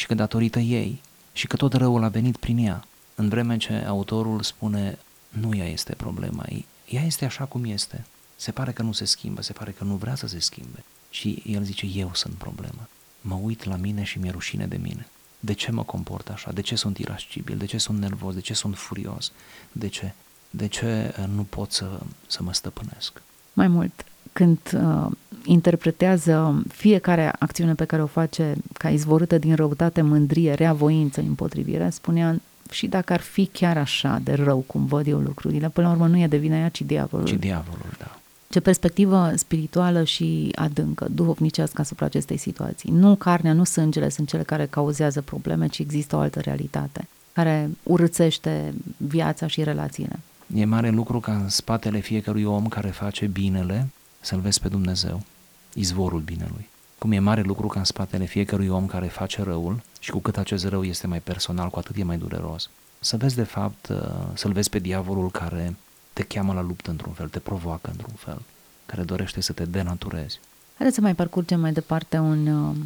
și 0.00 0.06
că 0.06 0.14
datorită 0.14 0.58
ei 0.58 1.00
și 1.32 1.46
că 1.46 1.56
tot 1.56 1.72
răul 1.72 2.04
a 2.04 2.08
venit 2.08 2.36
prin 2.36 2.58
ea, 2.58 2.84
în 3.14 3.28
vreme 3.28 3.56
ce 3.56 3.72
autorul 3.72 4.42
spune 4.42 4.98
nu 5.28 5.56
ea 5.56 5.68
este 5.68 5.94
problema 5.94 6.44
ei, 6.48 6.66
ea 6.88 7.02
este 7.02 7.24
așa 7.24 7.44
cum 7.44 7.64
este. 7.64 8.04
Se 8.36 8.50
pare 8.50 8.72
că 8.72 8.82
nu 8.82 8.92
se 8.92 9.04
schimbă, 9.04 9.42
se 9.42 9.52
pare 9.52 9.70
că 9.70 9.84
nu 9.84 9.94
vrea 9.94 10.14
să 10.14 10.26
se 10.26 10.38
schimbe. 10.38 10.84
Și 11.10 11.42
el 11.46 11.62
zice, 11.62 11.86
eu 11.86 12.10
sunt 12.14 12.34
problema. 12.34 12.88
Mă 13.20 13.34
uit 13.34 13.64
la 13.64 13.76
mine 13.76 14.02
și 14.02 14.18
mi-e 14.18 14.30
rușine 14.30 14.66
de 14.66 14.76
mine. 14.76 15.06
De 15.40 15.52
ce 15.52 15.70
mă 15.70 15.82
comport 15.82 16.28
așa? 16.28 16.52
De 16.52 16.60
ce 16.60 16.74
sunt 16.74 16.98
irascibil? 16.98 17.56
De 17.56 17.66
ce 17.66 17.78
sunt 17.78 17.98
nervos? 17.98 18.34
De 18.34 18.40
ce 18.40 18.54
sunt 18.54 18.76
furios? 18.76 19.32
De 19.72 19.88
ce? 19.88 20.12
De 20.50 20.66
ce 20.66 21.14
uh, 21.18 21.24
nu 21.34 21.42
pot 21.42 21.72
să, 21.72 22.00
să 22.26 22.42
mă 22.42 22.52
stăpânesc? 22.52 23.22
Mai 23.52 23.68
mult, 23.68 24.04
când 24.32 24.58
uh, 24.74 25.06
interpretează 25.44 26.62
fiecare 26.68 27.32
acțiune 27.38 27.74
pe 27.74 27.84
care 27.84 28.02
o 28.02 28.06
face 28.06 28.54
ca 28.72 28.90
izvorâtă 28.90 29.38
din 29.38 29.54
răutate, 29.54 30.02
mândrie, 30.02 30.52
rea 30.52 30.72
voință, 30.72 31.20
împotrivire, 31.20 31.90
spunea 31.90 32.40
și 32.70 32.86
dacă 32.86 33.12
ar 33.12 33.20
fi 33.20 33.46
chiar 33.46 33.78
așa 33.78 34.20
de 34.22 34.32
rău 34.32 34.64
cum 34.66 34.84
văd 34.84 35.06
eu 35.06 35.18
lucrurile, 35.18 35.68
până 35.68 35.86
la 35.86 35.92
urmă 35.92 36.06
nu 36.06 36.18
e 36.18 36.26
de 36.26 36.36
vină 36.36 36.54
ea, 36.54 36.68
ci 36.68 36.82
diavolul. 36.82 37.26
Ci 37.26 37.32
diavolul, 37.32 37.90
da. 37.98 38.14
Ce 38.48 38.60
perspectivă 38.60 39.32
spirituală 39.34 40.04
și 40.04 40.52
adâncă, 40.54 41.06
duhovnicească 41.10 41.80
asupra 41.80 42.06
acestei 42.06 42.36
situații. 42.36 42.90
Nu 42.90 43.14
carnea, 43.14 43.52
nu 43.52 43.64
sângele 43.64 44.08
sunt 44.08 44.28
cele 44.28 44.42
care 44.42 44.66
cauzează 44.66 45.20
probleme, 45.20 45.66
ci 45.66 45.78
există 45.78 46.16
o 46.16 46.18
altă 46.18 46.40
realitate 46.40 47.08
care 47.32 47.70
urățește 47.82 48.74
viața 48.96 49.46
și 49.46 49.62
relațiile. 49.62 50.18
E 50.54 50.64
mare 50.64 50.90
lucru 50.90 51.20
ca 51.20 51.32
în 51.32 51.48
spatele 51.48 51.98
fiecărui 51.98 52.44
om 52.44 52.68
care 52.68 52.88
face 52.88 53.26
binele 53.26 53.88
să-L 54.20 54.40
vezi 54.40 54.60
pe 54.60 54.68
Dumnezeu, 54.68 55.22
izvorul 55.74 56.20
binelui. 56.20 56.68
Cum 56.98 57.12
e 57.12 57.18
mare 57.18 57.40
lucru 57.40 57.66
ca 57.66 57.78
în 57.78 57.84
spatele 57.84 58.24
fiecărui 58.24 58.68
om 58.68 58.86
care 58.86 59.06
face 59.06 59.42
răul 59.42 59.82
și 60.00 60.10
cu 60.10 60.18
cât 60.18 60.36
acest 60.36 60.66
rău 60.66 60.84
este 60.84 61.06
mai 61.06 61.20
personal, 61.20 61.68
cu 61.68 61.78
atât 61.78 61.96
e 61.96 62.04
mai 62.04 62.18
dureros. 62.18 62.70
Să 62.98 63.16
vezi 63.16 63.34
de 63.34 63.42
fapt, 63.42 63.88
uh, 63.88 63.98
să-L 64.34 64.52
vezi 64.52 64.70
pe 64.70 64.78
diavolul 64.78 65.30
care 65.30 65.76
te 66.12 66.22
cheamă 66.22 66.52
la 66.52 66.60
luptă 66.60 66.90
într-un 66.90 67.12
fel, 67.12 67.28
te 67.28 67.38
provoacă 67.38 67.90
într-un 67.90 68.14
fel, 68.16 68.42
care 68.86 69.02
dorește 69.02 69.40
să 69.40 69.52
te 69.52 69.64
denaturezi. 69.64 70.40
Haideți 70.74 70.98
să 70.98 71.00
mai 71.00 71.14
parcurgem 71.14 71.60
mai 71.60 71.72
departe 71.72 72.18
un, 72.18 72.46
uh, 72.46 72.76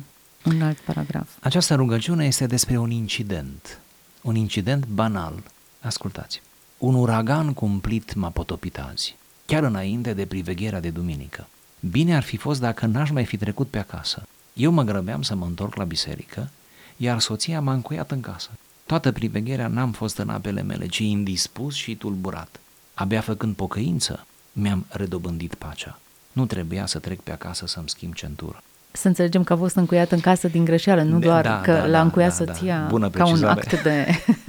un 0.44 0.62
alt 0.62 0.78
paragraf. 0.78 1.28
Această 1.40 1.74
rugăciune 1.74 2.24
este 2.24 2.46
despre 2.46 2.78
un 2.78 2.90
incident, 2.90 3.80
un 4.22 4.34
incident 4.34 4.86
banal. 4.86 5.42
Ascultați. 5.80 6.42
Un 6.78 6.94
uragan 6.94 7.52
cumplit 7.52 8.14
m-a 8.14 8.30
potopit 8.30 8.78
azi, 8.78 9.16
chiar 9.46 9.62
înainte 9.62 10.12
de 10.12 10.26
privegherea 10.26 10.80
de 10.80 10.90
duminică. 10.90 11.46
Bine 11.80 12.16
ar 12.16 12.22
fi 12.22 12.36
fost 12.36 12.60
dacă 12.60 12.86
n-aș 12.86 13.10
mai 13.10 13.24
fi 13.24 13.36
trecut 13.36 13.68
pe 13.68 13.78
acasă. 13.78 14.22
Eu 14.52 14.70
mă 14.70 14.82
grăbeam 14.82 15.22
să 15.22 15.34
mă 15.34 15.44
întorc 15.44 15.74
la 15.74 15.84
biserică, 15.84 16.50
iar 16.96 17.20
soția 17.20 17.60
m-a 17.60 17.72
încuiat 17.72 18.10
în 18.10 18.20
casă. 18.20 18.50
Toată 18.86 19.12
privegherea 19.12 19.66
n-am 19.66 19.92
fost 19.92 20.18
în 20.18 20.28
apele 20.28 20.62
mele, 20.62 20.86
ci 20.86 20.98
indispus 20.98 21.74
și 21.74 21.94
tulburat. 21.94 22.60
Abia 22.94 23.20
făcând 23.20 23.54
pocăință, 23.54 24.26
mi-am 24.52 24.86
redobândit 24.88 25.54
pacea. 25.54 25.98
Nu 26.32 26.46
trebuia 26.46 26.86
să 26.86 26.98
trec 26.98 27.20
pe 27.20 27.32
acasă 27.32 27.66
să-mi 27.66 27.88
schimb 27.88 28.14
centură. 28.14 28.62
Să 28.92 29.08
înțelegem 29.08 29.44
că 29.44 29.52
a 29.52 29.56
fost 29.56 29.76
încuiat 29.76 30.12
în 30.12 30.20
casă 30.20 30.48
din 30.48 30.64
greșeală, 30.64 31.02
nu 31.02 31.18
doar 31.18 31.42
da, 31.42 31.60
că 31.60 31.72
da, 31.72 31.84
l-a 31.84 31.90
da, 31.90 32.00
încuiat 32.00 32.38
da, 32.38 32.44
da. 32.44 32.52
soția 32.52 32.86
Bună 32.88 33.10
ca 33.10 33.24
un 33.24 33.30
precizare. 33.30 33.60
act 33.60 33.82
de 33.82 34.06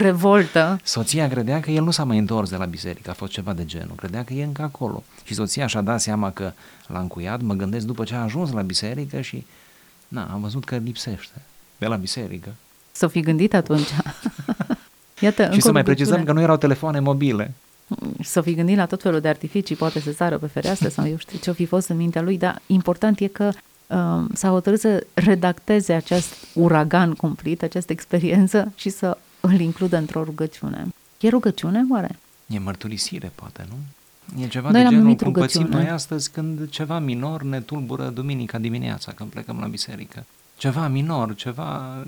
revoltă. 0.00 0.80
Soția 0.84 1.28
credea 1.28 1.60
că 1.60 1.70
el 1.70 1.82
nu 1.82 1.90
s-a 1.90 2.04
mai 2.04 2.18
întors 2.18 2.50
de 2.50 2.56
la 2.56 2.64
biserică, 2.64 3.10
a 3.10 3.12
fost 3.12 3.32
ceva 3.32 3.52
de 3.52 3.64
genul. 3.64 3.94
Credea 3.96 4.24
că 4.24 4.32
e 4.32 4.44
încă 4.44 4.62
acolo. 4.62 5.02
Și 5.24 5.34
soția 5.34 5.66
și-a 5.66 5.80
dat 5.80 6.00
seama 6.00 6.30
că 6.30 6.52
l-a 6.86 6.98
încuiat, 6.98 7.40
mă 7.40 7.54
gândesc 7.54 7.86
după 7.86 8.04
ce 8.04 8.14
a 8.14 8.22
ajuns 8.22 8.52
la 8.52 8.62
biserică 8.62 9.20
și 9.20 9.46
na, 10.08 10.28
am 10.32 10.40
văzut 10.40 10.64
că 10.64 10.76
lipsește 10.76 11.42
de 11.78 11.86
la 11.86 11.96
biserică. 11.96 12.54
S-o 12.92 13.08
fi 13.08 13.20
gândit 13.20 13.54
atunci. 13.54 13.88
Iată, 15.20 15.42
și 15.42 15.48
încă 15.48 15.60
să 15.60 15.68
o 15.68 15.72
mai 15.72 15.82
precizăm 15.82 16.10
rugăciune. 16.10 16.32
că 16.32 16.38
nu 16.38 16.40
erau 16.40 16.56
telefoane 16.56 17.00
mobile. 17.00 17.52
să 18.22 18.40
fi 18.40 18.54
gândit 18.54 18.76
la 18.76 18.86
tot 18.86 19.02
felul 19.02 19.20
de 19.20 19.28
artificii, 19.28 19.76
poate 19.76 20.00
să 20.00 20.12
sară 20.12 20.38
pe 20.38 20.46
fereastră 20.46 20.88
sau 20.88 21.06
eu 21.06 21.16
știu 21.16 21.38
ce-o 21.38 21.52
fi 21.52 21.66
fost 21.66 21.88
în 21.88 21.96
mintea 21.96 22.22
lui, 22.22 22.38
dar 22.38 22.62
important 22.66 23.20
e 23.20 23.26
că 23.26 23.50
uh, 23.86 24.24
s-a 24.32 24.48
hotărât 24.48 24.80
să 24.80 25.06
redacteze 25.14 25.92
acest 25.92 26.34
uragan 26.54 27.12
cumplit, 27.12 27.62
această 27.62 27.92
experiență 27.92 28.72
și 28.76 28.88
să 28.88 29.16
îl 29.40 29.60
includă 29.60 29.96
într-o 29.96 30.24
rugăciune. 30.24 30.86
E 31.20 31.28
rugăciune, 31.28 31.84
oare? 31.90 32.18
E 32.46 32.58
mărturisire, 32.58 33.32
poate, 33.34 33.66
nu? 33.68 33.76
E 34.42 34.48
ceva 34.48 34.70
Noi 34.70 34.78
de 34.78 34.82
l-am 34.82 34.90
genul 34.90 35.04
numit 35.04 35.22
cum 35.22 35.32
pățim 35.32 35.60
rugăciune. 35.60 35.82
noi 35.84 35.92
astăzi 35.92 36.30
când 36.30 36.68
ceva 36.68 36.98
minor 36.98 37.42
ne 37.42 37.60
tulbură 37.60 38.08
duminica 38.08 38.58
dimineața 38.58 39.12
când 39.12 39.30
plecăm 39.30 39.58
la 39.60 39.66
biserică. 39.66 40.24
Ceva 40.56 40.88
minor, 40.88 41.34
ceva, 41.34 42.02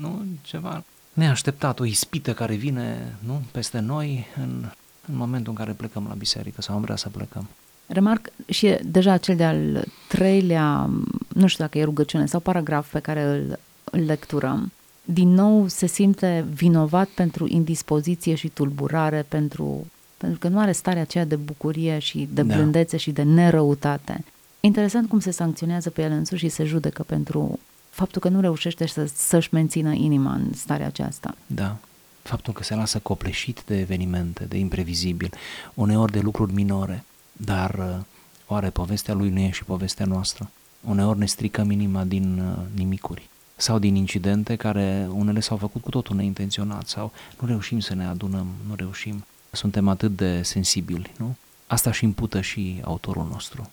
nu, 0.00 0.24
ceva 0.42 0.84
neașteptat, 1.12 1.80
o 1.80 1.84
ispită 1.84 2.32
care 2.32 2.54
vine, 2.54 3.16
nu, 3.26 3.42
peste 3.50 3.78
noi 3.78 4.26
în, 4.36 4.64
în 5.08 5.16
momentul 5.16 5.52
în 5.52 5.58
care 5.58 5.72
plecăm 5.72 6.04
la 6.08 6.14
biserică 6.14 6.62
sau 6.62 6.74
am 6.74 6.80
vrea 6.80 6.96
să 6.96 7.08
plecăm. 7.08 7.46
Remarc 7.86 8.28
și 8.48 8.66
e 8.66 8.80
deja 8.84 9.16
cel 9.16 9.36
de-al 9.36 9.84
treilea, 10.08 10.90
nu 11.28 11.46
știu 11.46 11.64
dacă 11.64 11.78
e 11.78 11.84
rugăciune 11.84 12.26
sau 12.26 12.40
paragraf 12.40 12.90
pe 12.92 12.98
care 12.98 13.22
îl, 13.22 13.58
îl 13.84 14.00
lecturăm, 14.00 14.72
din 15.10 15.28
nou 15.28 15.68
se 15.68 15.86
simte 15.86 16.44
vinovat 16.54 17.08
pentru 17.08 17.46
indispoziție 17.48 18.34
și 18.34 18.48
tulburare, 18.48 19.24
pentru, 19.28 19.86
pentru 20.16 20.38
că 20.38 20.48
nu 20.48 20.58
are 20.58 20.72
starea 20.72 21.02
aceea 21.02 21.24
de 21.24 21.36
bucurie 21.36 21.98
și 21.98 22.28
de 22.32 22.42
Da. 22.42 22.54
blândețe 22.54 22.96
și 22.96 23.10
de 23.10 23.22
nerăutate. 23.22 24.24
Interesant 24.60 25.08
cum 25.08 25.20
se 25.20 25.30
sancționează 25.30 25.90
pe 25.90 26.02
el 26.02 26.10
însuși 26.10 26.44
și 26.44 26.48
se 26.48 26.64
judecă 26.64 27.02
pentru 27.02 27.58
faptul 27.90 28.20
că 28.20 28.28
nu 28.28 28.40
reușește 28.40 28.86
să, 28.86 29.10
să-și 29.14 29.48
mențină 29.52 29.92
inima 29.92 30.32
în 30.32 30.52
starea 30.54 30.86
aceasta. 30.86 31.34
Da. 31.46 31.76
Faptul 32.22 32.52
că 32.52 32.62
se 32.62 32.74
lasă 32.74 32.98
copleșit 32.98 33.62
de 33.66 33.78
evenimente, 33.78 34.44
de 34.44 34.58
imprevizibil, 34.58 35.30
uneori 35.74 36.12
de 36.12 36.20
lucruri 36.20 36.52
minore, 36.52 37.04
dar 37.32 37.74
uh, 37.74 38.04
oare 38.46 38.70
povestea 38.70 39.14
lui 39.14 39.30
nu 39.30 39.38
e 39.38 39.50
și 39.50 39.64
povestea 39.64 40.06
noastră? 40.06 40.50
Uneori 40.80 41.18
ne 41.18 41.26
stricăm 41.26 41.70
inima 41.70 42.04
din 42.04 42.38
uh, 42.38 42.64
nimicuri 42.74 43.28
sau 43.60 43.78
din 43.78 43.94
incidente 43.94 44.56
care 44.56 45.08
unele 45.10 45.40
s-au 45.40 45.56
făcut 45.56 45.82
cu 45.82 45.90
totul 45.90 46.16
neintenționat 46.16 46.86
sau 46.88 47.12
nu 47.40 47.46
reușim 47.46 47.80
să 47.80 47.94
ne 47.94 48.06
adunăm, 48.06 48.46
nu 48.68 48.74
reușim. 48.76 49.24
Suntem 49.50 49.88
atât 49.88 50.16
de 50.16 50.42
sensibili, 50.42 51.10
nu? 51.18 51.36
Asta 51.66 51.92
și 51.92 52.04
impută 52.04 52.40
și 52.40 52.80
autorul 52.84 53.26
nostru. 53.32 53.70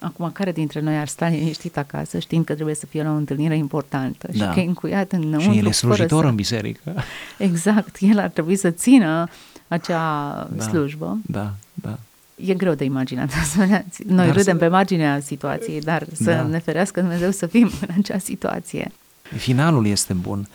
Acum, 0.00 0.30
care 0.32 0.52
dintre 0.52 0.80
noi 0.80 0.98
ar 0.98 1.08
sta 1.08 1.28
liniștit 1.28 1.76
acasă 1.76 2.18
știind 2.18 2.44
că 2.44 2.54
trebuie 2.54 2.74
să 2.74 2.86
fie 2.86 3.02
la 3.02 3.10
o 3.10 3.14
întâlnire 3.14 3.56
importantă 3.56 4.28
Da. 4.36 4.46
și 4.48 4.54
că 4.54 4.60
e 4.60 4.66
încuiat 4.66 5.12
înăuntru 5.12 5.40
și 5.40 5.58
el 5.58 5.66
e 5.66 5.70
fără 5.70 5.72
slujitor 5.72 6.22
să... 6.22 6.28
în 6.28 6.34
biserică. 6.34 6.94
Exact, 7.38 7.96
el 8.00 8.18
ar 8.18 8.28
trebui 8.28 8.56
să 8.56 8.70
țină 8.70 9.28
acea 9.68 10.48
Da. 10.56 10.62
slujbă. 10.62 11.18
Da, 11.26 11.52
da. 11.74 11.98
E 12.34 12.54
greu 12.54 12.74
de 12.74 12.84
imaginat 12.84 13.30
asta. 13.42 13.64
Noi 14.06 14.26
Dar 14.26 14.26
râdem 14.26 14.54
să- 14.54 14.60
pe 14.64 14.68
marginea 14.68 15.20
situației, 15.20 15.80
dar 15.80 16.06
să 16.12 16.32
Da. 16.32 16.42
ne 16.42 16.58
ferească 16.58 17.00
Dumnezeu 17.00 17.30
să 17.30 17.46
fim 17.46 17.70
în 17.88 17.94
acea 17.98 18.18
situație. 18.18 18.92
Finalul 19.36 19.86
este 19.86 20.12
bun. 20.12 20.48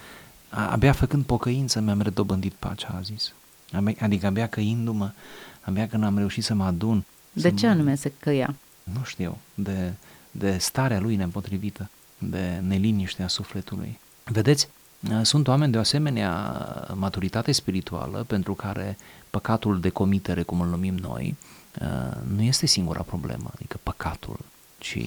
A- 0.49 0.67
Abia 0.71 0.91
făcând 0.91 1.23
pocăință 1.25 1.79
mi-am 1.79 2.01
redobândit 2.01 2.53
pacea, 2.53 2.93
a 2.97 3.01
zis. 3.01 3.33
Abia- 3.73 3.99
Adică 4.01 4.25
abia 4.25 4.47
căindu-mă, 4.47 5.11
abia 5.61 5.87
când 5.87 6.03
am 6.03 6.17
reușit 6.17 6.43
să 6.43 6.53
mă 6.53 6.63
adun. 6.63 7.03
De 7.33 7.39
să 7.41 7.49
ce 7.49 7.65
mă- 7.65 7.71
anume 7.71 7.95
se 7.95 8.11
căia? 8.19 8.55
Nu 8.83 9.03
știu, 9.03 9.37
de, 9.53 9.93
de 10.31 10.57
starea 10.57 10.99
lui 10.99 11.15
nepotrivită, 11.15 11.89
de 12.17 12.61
neliniștea 12.67 13.27
sufletului. 13.27 13.99
Vedeți, 14.23 14.67
sunt 15.21 15.47
oameni 15.47 15.71
de 15.71 15.77
o 15.77 15.79
asemenea 15.79 16.33
maturitate 16.93 17.51
spirituală 17.51 18.23
pentru 18.27 18.53
care 18.53 18.97
păcatul 19.29 19.79
de 19.79 19.89
comitere, 19.89 20.43
cum 20.43 20.61
îl 20.61 20.67
numim 20.67 20.95
noi, 20.95 21.35
nu 22.35 22.41
este 22.41 22.65
singura 22.65 23.01
problemă, 23.01 23.49
adică 23.55 23.79
păcatul, 23.83 24.37
ci 24.77 24.97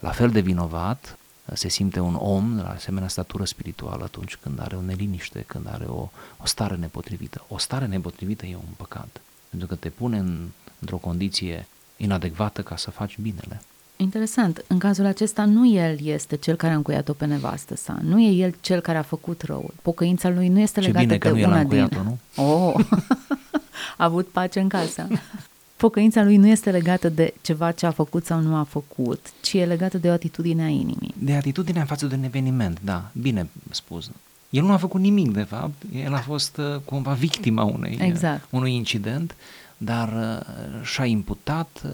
la 0.00 0.10
fel 0.10 0.30
de 0.30 0.40
vinovat 0.40 1.18
se 1.54 1.68
simte 1.68 2.00
un 2.00 2.14
om 2.14 2.56
la 2.56 2.70
asemenea 2.70 3.08
statură 3.08 3.44
spirituală 3.44 4.04
atunci 4.04 4.36
când 4.36 4.60
are 4.60 4.76
o 4.76 4.80
neliniște, 4.80 5.44
când 5.46 5.68
are 5.72 5.84
o, 5.84 6.08
o 6.36 6.44
stare 6.44 6.76
nepotrivită. 6.76 7.44
O 7.48 7.58
stare 7.58 7.86
nepotrivită 7.86 8.46
e 8.46 8.54
un 8.54 8.72
păcat, 8.76 9.20
pentru 9.48 9.68
că 9.68 9.74
te 9.74 9.88
pune 9.88 10.18
în, 10.18 10.48
într-o 10.78 10.96
condiție 10.96 11.66
inadecvată 11.96 12.62
ca 12.62 12.76
să 12.76 12.90
faci 12.90 13.18
binele. 13.18 13.60
Interesant. 13.96 14.64
În 14.66 14.78
cazul 14.78 15.04
acesta 15.04 15.44
nu 15.44 15.68
el 15.68 16.06
este 16.06 16.36
cel 16.36 16.56
care 16.56 16.72
a 16.72 16.76
încuiat-o 16.76 17.12
pe 17.12 17.26
nevastă 17.26 17.76
sa. 17.76 17.98
Nu 18.02 18.20
e 18.20 18.30
el 18.30 18.54
cel 18.60 18.80
care 18.80 18.98
a 18.98 19.02
făcut 19.02 19.42
răul. 19.42 19.74
Pocăința 19.82 20.28
lui 20.28 20.48
nu 20.48 20.58
este 20.58 20.80
Ce 20.80 20.86
legată 20.86 21.04
bine 21.04 21.18
că 21.18 21.28
de 21.28 21.34
nu 21.34 21.40
el 21.40 21.44
a 21.44 21.48
una 21.48 21.60
încuiat-o, 21.60 22.00
din... 22.00 22.18
nu? 22.34 22.44
Oh, 22.44 22.74
a 23.96 24.04
avut 24.04 24.28
pace 24.28 24.60
în 24.60 24.68
casă. 24.68 25.06
Pocăința 25.82 26.22
lui 26.22 26.36
nu 26.36 26.46
este 26.46 26.70
legată 26.70 27.08
de 27.08 27.34
ceva 27.40 27.72
ce 27.72 27.86
a 27.86 27.90
făcut 27.90 28.24
sau 28.24 28.40
nu 28.40 28.56
a 28.56 28.62
făcut, 28.62 29.26
ci 29.40 29.52
e 29.52 29.64
legată 29.64 29.98
de 29.98 30.08
o 30.08 30.12
atitudine 30.12 30.62
a 30.62 30.68
inimii. 30.68 31.14
De 31.18 31.34
atitudinea 31.34 31.84
față 31.84 32.06
de 32.06 32.14
un 32.14 32.22
eveniment, 32.22 32.78
da, 32.82 33.10
bine 33.12 33.48
spus. 33.70 34.10
El 34.50 34.62
nu 34.62 34.72
a 34.72 34.76
făcut 34.76 35.00
nimic, 35.00 35.32
de 35.32 35.42
fapt, 35.42 35.82
el 35.94 36.14
a 36.14 36.18
fost 36.18 36.56
uh, 36.56 36.80
cumva 36.84 37.12
victima 37.12 37.62
unei, 37.64 37.94
uh, 38.00 38.06
Exact. 38.06 38.46
unui 38.50 38.74
incident, 38.74 39.34
dar 39.76 40.08
uh, 40.08 40.84
și-a 40.84 41.04
imputat 41.04 41.80
uh, 41.84 41.90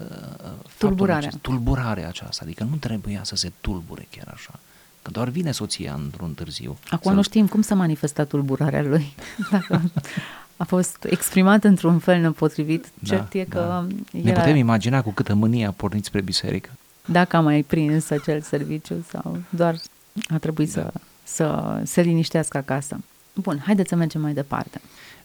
faptul 0.67 0.87
Tulburarea. 0.87 1.17
Acest, 1.27 1.37
tulburarea 1.41 2.07
aceasta, 2.07 2.41
adică 2.43 2.67
nu 2.69 2.75
trebuia 2.75 3.23
să 3.23 3.35
se 3.35 3.51
tulbure 3.61 4.07
chiar 4.09 4.31
așa. 4.33 4.59
Că 5.01 5.11
doar 5.11 5.29
vine 5.29 5.51
soția 5.51 5.93
într-un 6.03 6.33
târziu. 6.33 6.77
Acum 6.85 6.99
să-l- 7.01 7.15
nu 7.15 7.21
știm 7.21 7.47
cum 7.47 7.61
s-a 7.61 7.75
manifestat 7.75 8.27
tulburarea 8.27 8.81
lui. 8.83 9.13
Dacă 9.51 9.81
a 10.61 10.63
fost 10.65 11.05
exprimat 11.09 11.63
într-un 11.63 11.99
fel 11.99 12.19
nepotrivit, 12.21 12.85
Da, 12.99 13.15
cert 13.15 13.33
e 13.33 13.43
că 13.43 13.59
da. 13.59 13.87
Ne 14.19 14.29
era, 14.29 14.39
putem 14.39 14.55
imagina 14.55 15.01
cu 15.01 15.11
câtă 15.11 15.33
mânie 15.33 15.65
a 15.65 15.71
pornit 15.71 16.05
spre 16.05 16.21
biserică. 16.21 16.69
dacă 17.05 17.35
a 17.35 17.39
mai 17.39 17.61
prins 17.63 18.09
acel 18.09 18.41
serviciu 18.41 19.05
sau 19.09 19.37
doar 19.49 19.75
a 20.29 20.37
trebuit 20.37 20.73
Da. 20.73 20.81
să, 20.81 20.91
să 21.23 21.79
se 21.85 22.01
liniștească 22.01 22.57
acasă. 22.57 22.97
Bun, 23.33 23.61
haideți 23.65 23.89
să 23.89 23.95
mergem 23.95 24.21
mai 24.21 24.33
departe. 24.33 24.81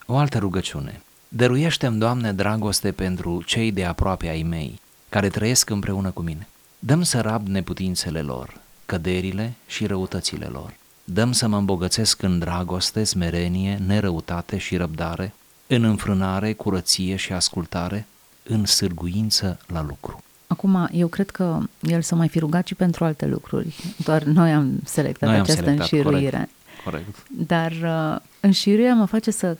O 0.06 0.16
altă 0.16 0.38
rugăciune. 0.38 1.00
Dăruiește-mi, 1.28 1.98
Doamne, 1.98 2.32
dragoste 2.32 2.92
pentru 2.92 3.42
cei 3.46 3.72
de 3.72 3.84
aproape 3.84 4.28
ai 4.28 4.42
mei, 4.42 4.80
care 5.08 5.28
trăiesc 5.28 5.70
împreună 5.70 6.10
cu 6.10 6.22
mine. 6.22 6.46
Dăm 6.78 7.02
să 7.02 7.20
rab 7.20 7.46
neputințele 7.46 8.20
lor, 8.20 8.56
căderile 8.86 9.52
și 9.66 9.86
răutățile 9.86 10.46
lor. 10.46 10.74
Dăm 11.04 11.32
să 11.32 11.48
mă 11.48 11.56
îmbogățesc 11.56 12.22
în 12.22 12.38
dragoste, 12.38 13.04
smerenie, 13.04 13.80
nerăutate 13.86 14.58
și 14.58 14.76
răbdare, 14.76 15.34
în 15.66 15.84
înfrânare, 15.84 16.52
curăție 16.52 17.16
și 17.16 17.32
ascultare, 17.32 18.06
în 18.42 18.64
sârguință 18.64 19.58
la 19.66 19.82
lucru. 19.82 20.22
Acum, 20.46 20.88
eu 20.92 21.08
cred 21.08 21.30
că 21.30 21.58
el 21.80 22.02
s-a 22.02 22.16
mai 22.16 22.28
fi 22.28 22.38
rugat 22.38 22.66
și 22.66 22.74
pentru 22.74 23.04
alte 23.04 23.26
lucruri. 23.26 23.74
Doar 23.96 24.22
noi 24.22 24.52
am 24.52 24.80
selectat 24.84 25.28
Noi 25.28 25.38
am 25.38 25.42
această 25.42 25.62
selectat, 25.62 25.92
înșiruire. 25.92 26.30
corect. 26.30 26.50
Corect. 26.84 27.26
Dar 27.46 27.72
uh, 27.72 28.20
înșiruirea 28.40 28.94
mă 28.94 29.04
face 29.04 29.30
să 29.30 29.56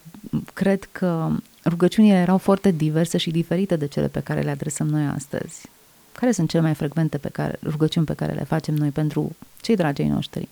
cred 0.53 0.89
că 0.93 1.31
rugăciunile 1.65 2.15
erau 2.15 2.39
foarte 2.39 2.71
diverse 2.71 3.19
și 3.19 3.31
diferite 3.31 3.77
de 3.77 3.87
cele 3.87 4.07
pe 4.07 4.21
care 4.21 4.41
le 4.41 4.51
adresăm 4.51 4.87
noi 4.87 5.07
astăzi. 5.07 5.69
Care 6.13 6.33
sunt 6.33 6.49
cele 6.49 6.63
mai 6.63 6.75
frecvente 6.75 7.19
pe 7.19 7.29
care, 7.29 7.59
rugăciuni 7.63 8.07
pe 8.07 8.15
care 8.15 8.33
le 8.33 8.45
facem 8.45 8.75
noi 8.75 8.91
pentru 8.91 9.37
cei 9.61 9.77
dragi 9.77 10.03
ai 10.03 10.09
noștri? 10.09 10.49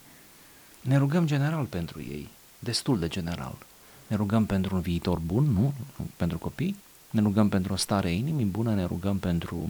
Ne 0.82 0.96
rugăm 0.96 1.26
general 1.26 1.64
pentru 1.64 2.00
ei, 2.00 2.28
destul 2.58 2.98
de 2.98 3.08
general. 3.08 3.56
Ne 4.06 4.16
rugăm 4.16 4.46
pentru 4.46 4.74
un 4.74 4.80
viitor 4.80 5.18
bun, 5.18 5.44
nu? 5.44 5.72
Pentru 6.16 6.38
copii. 6.38 6.76
Ne 7.10 7.20
rugăm 7.20 7.48
pentru 7.48 7.72
o 7.72 7.76
stare 7.76 8.08
a 8.08 8.12
inimii 8.12 8.44
bună, 8.44 8.74
ne 8.74 8.84
rugăm 8.84 9.18
pentru 9.18 9.68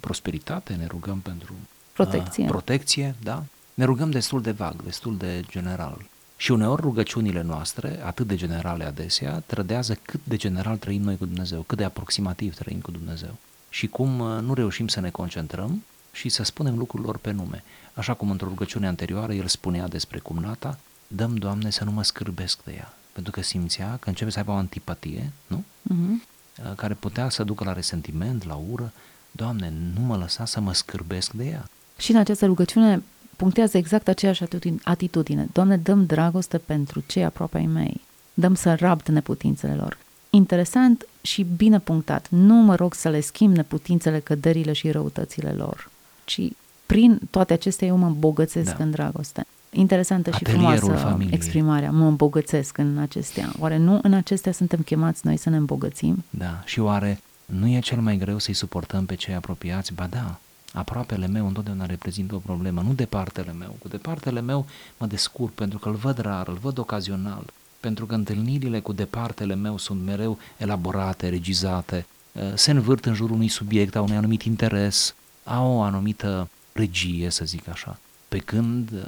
prosperitate, 0.00 0.74
ne 0.74 0.86
rugăm 0.86 1.18
pentru 1.18 1.54
Protecție. 1.92 2.42
Uh, 2.42 2.48
protecție, 2.48 3.14
da. 3.22 3.44
Ne 3.74 3.84
rugăm 3.84 4.10
destul 4.10 4.42
de 4.42 4.50
vag, 4.50 4.82
destul 4.82 5.16
de 5.16 5.44
general. 5.48 6.04
Și 6.36 6.50
uneori 6.50 6.80
rugăciunile 6.80 7.42
noastre, 7.42 8.00
atât 8.04 8.26
de 8.26 8.36
generale 8.36 8.84
adesea, 8.84 9.42
trădează 9.46 9.98
cât 10.02 10.20
de 10.24 10.36
general 10.36 10.76
trăim 10.76 11.02
noi 11.02 11.16
cu 11.16 11.24
Dumnezeu, 11.24 11.62
cât 11.62 11.78
de 11.78 11.84
aproximativ 11.84 12.54
trăim 12.54 12.80
cu 12.80 12.90
Dumnezeu. 12.90 13.36
Și 13.68 13.86
cum 13.86 14.18
uh, 14.18 14.40
nu 14.42 14.54
reușim 14.54 14.88
să 14.88 15.00
ne 15.00 15.10
concentrăm 15.10 15.82
și 16.12 16.28
să 16.28 16.42
spunem 16.42 16.78
lucrurilor 16.78 17.18
pe 17.18 17.30
nume. 17.30 17.64
Așa 17.94 18.14
cum 18.14 18.30
într-o 18.30 18.48
rugăciune 18.48 18.86
anterioară 18.86 19.32
el 19.32 19.46
spunea 19.46 19.88
despre 19.88 20.18
cumnata, 20.18 20.78
dăm, 21.06 21.36
Doamne, 21.36 21.70
să 21.70 21.84
nu 21.84 21.90
mă 21.90 22.02
scârbesc 22.02 22.62
de 22.64 22.72
ea. 22.72 22.94
Pentru 23.12 23.32
că 23.32 23.42
simțea 23.42 23.96
că 24.00 24.08
începe 24.08 24.30
să 24.30 24.38
aibă 24.38 24.50
o 24.50 24.54
antipatie, 24.54 25.32
nu? 25.46 25.64
Uh-huh. 25.92 26.30
Uh, 26.58 26.72
care 26.76 26.94
putea 26.94 27.28
să 27.28 27.44
ducă 27.44 27.64
la 27.64 27.72
resentiment, 27.72 28.44
la 28.44 28.60
ură. 28.70 28.92
Doamne, 29.30 29.72
nu 29.94 30.00
mă 30.00 30.16
lăsa 30.16 30.44
să 30.44 30.60
mă 30.60 30.72
scârbesc 30.72 31.32
de 31.32 31.44
ea. 31.44 31.68
Și 31.98 32.10
în 32.10 32.16
această 32.16 32.46
rugăciune 32.46 33.02
punctează 33.36 33.76
exact 33.76 34.08
aceeași 34.08 34.42
atitudine. 34.42 34.78
atitudine. 34.82 35.48
Doamne, 35.52 35.76
dăm 35.76 36.06
dragoste 36.06 36.58
pentru 36.58 37.02
cei 37.06 37.24
aproape 37.24 37.58
ai 37.58 37.66
mei. 37.66 38.00
Dăm 38.34 38.54
să 38.54 38.74
rabd 38.74 39.08
neputințele 39.08 39.74
lor. 39.74 39.98
Interesant 40.30 41.06
și 41.22 41.42
bine 41.56 41.78
punctat. 41.78 42.26
Nu 42.30 42.54
mă 42.54 42.74
rog 42.74 42.94
să 42.94 43.08
le 43.08 43.20
schimb 43.20 43.56
neputințele, 43.56 44.20
căderile 44.20 44.72
și 44.72 44.90
răutățile 44.90 45.50
lor, 45.52 45.90
ci 46.32 46.52
prin 46.86 47.20
toate 47.30 47.52
acestea 47.52 47.86
eu 47.86 47.96
mă 47.96 48.06
îmbogățesc 48.06 48.76
Da. 48.76 48.84
în 48.84 48.90
dragoste. 48.90 49.46
Interesantă 49.70 50.30
și 50.30 50.36
Atelierul 50.36 50.76
frumoasă 50.78 51.04
familiei. 51.06 51.34
exprimarea. 51.34 51.90
Mă 51.90 52.06
îmbogățesc 52.06 52.78
în 52.78 52.98
acestea. 52.98 53.52
Oare 53.58 53.76
nu 53.76 53.98
în 54.02 54.12
acestea 54.12 54.52
suntem 54.52 54.80
chemați 54.80 55.26
noi 55.26 55.36
să 55.36 55.50
ne 55.50 55.56
îmbogățim? 55.56 56.24
Da, 56.30 56.62
și 56.64 56.80
oare 56.80 57.20
nu 57.44 57.68
e 57.68 57.80
cel 57.80 58.00
mai 58.00 58.16
greu 58.16 58.38
să-i 58.38 58.54
suportăm 58.54 59.06
pe 59.06 59.14
cei 59.14 59.34
apropiați? 59.34 59.92
Ba 59.94 60.06
da, 60.10 60.38
aproapele 60.72 61.26
meu 61.26 61.46
întotdeauna 61.46 61.86
reprezintă 61.86 62.34
o 62.34 62.38
problemă, 62.38 62.80
nu 62.86 62.92
departele 62.92 63.52
meu. 63.58 63.76
Cu 63.78 63.88
departele 63.88 64.40
meu 64.40 64.66
mă 64.98 65.06
descurc 65.06 65.52
pentru 65.52 65.78
că 65.78 65.88
îl 65.88 65.94
văd 65.94 66.18
rar, 66.18 66.48
îl 66.48 66.58
văd 66.62 66.78
ocazional, 66.78 67.44
pentru 67.80 68.06
că 68.06 68.14
întâlnirile 68.14 68.80
cu 68.80 68.92
departele 68.92 69.54
meu 69.54 69.78
sunt 69.78 70.04
mereu 70.04 70.38
elaborate, 70.56 71.28
regizate, 71.28 72.06
eh, 72.32 72.42
se 72.54 72.70
învârt 72.70 73.04
în 73.04 73.14
jurul 73.14 73.34
unui 73.34 73.48
subiect, 73.48 73.96
au 73.96 74.04
un 74.04 74.16
anumit 74.16 74.42
interes, 74.42 75.14
au 75.44 75.72
o 75.72 75.82
anumită 75.82 76.48
regie, 76.72 77.30
să 77.30 77.44
zic 77.44 77.68
așa. 77.68 77.98
Pe 78.28 78.38
când 78.38 78.92
eh, 78.92 79.04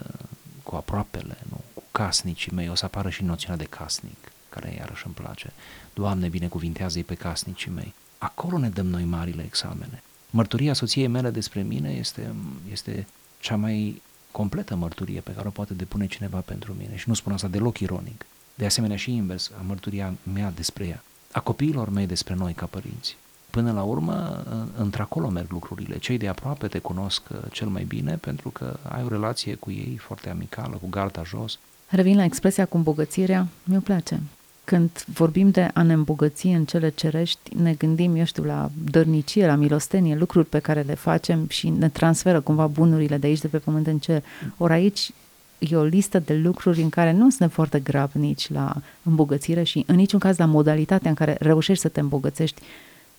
cu 0.62 0.76
aproapele, 0.76 1.36
nu, 1.48 1.60
cu 1.74 1.82
casnicii 1.90 2.52
mei, 2.54 2.68
o 2.68 2.74
să 2.74 2.84
apară 2.84 3.10
și 3.10 3.24
noțiunea 3.24 3.56
de 3.56 3.64
casnic, 3.64 4.32
care 4.48 4.74
iarăși 4.78 5.02
îmi 5.06 5.14
place. 5.14 5.52
Doamne, 5.94 6.28
binecuvintează-i 6.28 7.02
pe 7.02 7.14
casnicii 7.14 7.70
mei. 7.70 7.94
Acolo 8.18 8.58
ne 8.58 8.68
dăm 8.68 8.86
noi 8.86 9.04
marile 9.04 9.42
examene. 9.44 10.02
Mărturia 10.30 10.72
soției 10.72 11.06
mele 11.06 11.30
despre 11.30 11.62
mine 11.62 11.90
este, 11.90 12.34
este 12.70 13.06
cea 13.40 13.56
mai 13.56 14.02
completă 14.30 14.74
mărturie 14.74 15.20
pe 15.20 15.32
care 15.32 15.48
o 15.48 15.50
poate 15.50 15.74
depune 15.74 16.06
cineva 16.06 16.38
pentru 16.38 16.74
mine 16.78 16.96
și 16.96 17.08
nu 17.08 17.14
spun 17.14 17.32
asta 17.32 17.48
deloc 17.48 17.78
ironic. 17.78 18.26
De 18.54 18.66
asemenea 18.66 18.96
și 18.96 19.14
invers, 19.14 19.50
a 19.58 19.62
mărturia 19.62 20.14
mea 20.32 20.50
despre 20.50 20.86
ea, 20.86 21.02
a 21.32 21.40
copiilor 21.40 21.88
mei 21.88 22.06
despre 22.06 22.34
noi 22.34 22.52
ca 22.52 22.66
părinți. 22.66 23.16
Până 23.54 23.72
la 23.72 23.82
urmă, 23.82 24.44
într-acolo 24.76 25.28
merg 25.28 25.50
lucrurile. 25.50 25.98
Cei 25.98 26.18
de 26.18 26.28
aproape 26.28 26.66
te 26.66 26.78
cunosc 26.78 27.22
uh, 27.30 27.38
cel 27.52 27.66
mai 27.66 27.84
bine 27.84 28.16
pentru 28.16 28.48
că 28.48 28.76
ai 28.88 29.02
o 29.04 29.08
relație 29.08 29.54
cu 29.54 29.70
ei 29.70 29.96
foarte 30.00 30.30
amicală, 30.30 30.78
cu 30.80 30.88
garda 30.90 31.22
jos. 31.22 31.58
Revin 31.88 32.16
la 32.16 32.24
expresia 32.24 32.66
cu 32.66 32.76
îmbogățirea, 32.76 33.46
mi-o 33.64 33.80
place. 33.80 34.20
Când 34.64 35.04
vorbim 35.06 35.50
de 35.50 35.70
a 35.74 35.82
ne 35.82 35.92
îmbogăți 35.92 36.46
în 36.46 36.64
cele 36.64 36.88
cerești, 36.88 37.56
ne 37.56 37.72
gândim, 37.72 38.16
eu 38.16 38.24
știu, 38.24 38.44
la 38.44 38.70
dărnicie, 38.90 39.46
la 39.46 39.54
milostenie, 39.54 40.16
lucruri 40.16 40.46
pe 40.46 40.58
care 40.58 40.80
le 40.80 40.94
facem 40.94 41.46
și 41.48 41.68
ne 41.68 41.88
transferă 41.88 42.40
cumva 42.40 42.66
bunurile 42.66 43.16
de 43.16 43.26
aici, 43.26 43.40
de 43.40 43.48
pe 43.48 43.58
pământ 43.58 43.86
în 43.86 43.98
cer. 43.98 44.22
Ori 44.56 44.72
aici 44.72 45.10
e 45.58 45.76
o 45.76 45.84
listă 45.84 46.18
de 46.18 46.34
lucruri 46.34 46.82
în 46.82 46.88
care 46.88 47.12
nu 47.12 47.28
suntem 47.28 47.48
foarte 47.48 47.80
grabnici 47.80 48.50
la 48.50 48.76
îmbogățire 49.02 49.62
și 49.62 49.84
în 49.86 49.94
niciun 49.94 50.18
caz 50.18 50.36
la 50.36 50.44
modalitatea 50.44 51.08
în 51.08 51.16
care 51.16 51.36
reușești 51.40 51.82
să 51.82 51.88
te 51.88 52.00
îmbogățești 52.00 52.62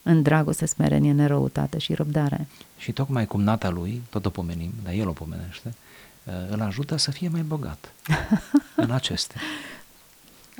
în 0.08 0.22
dragoste, 0.22 0.65
smerenie, 0.65 1.12
nerăutate 1.12 1.78
și 1.78 1.94
răbdare. 1.94 2.48
Și 2.78 2.91
tocmai 2.91 3.26
cum 3.26 3.41
nata 3.41 3.70
lui, 3.70 4.02
tot 4.10 4.26
o 4.26 4.30
pomenim, 4.30 4.72
dar 4.84 4.94
el 4.94 5.08
o 5.08 5.12
pomenește, 5.12 5.74
uh, 6.24 6.34
îl 6.50 6.62
ajută 6.62 6.98
să 6.98 7.12
fie 7.12 7.28
mai 7.30 7.41
bogat 7.41 7.94
în 8.76 8.91
acestea. 8.91 9.41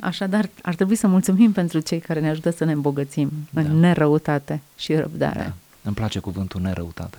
Așadar, 0.00 0.48
ar 0.62 0.74
trebui 0.74 0.96
să 0.96 1.06
mulțumim 1.06 1.52
pentru 1.52 1.80
cei 1.80 1.98
care 2.00 2.20
ne 2.20 2.28
ajută 2.28 2.50
să 2.50 2.64
ne 2.64 2.72
îmbogățim 2.72 3.30
Da. 3.50 3.60
în 3.60 3.78
nerăutate 3.80 4.60
și 4.76 4.94
răbdare. 4.94 5.38
Da. 5.42 5.52
Îmi 5.82 5.94
place 5.94 6.18
cuvântul 6.18 6.60
nerăutate. 6.60 7.18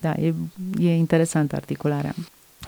Da, 0.00 0.12
e, 0.12 0.34
e 0.78 0.94
interesantă 0.96 1.56
articularea. 1.56 2.14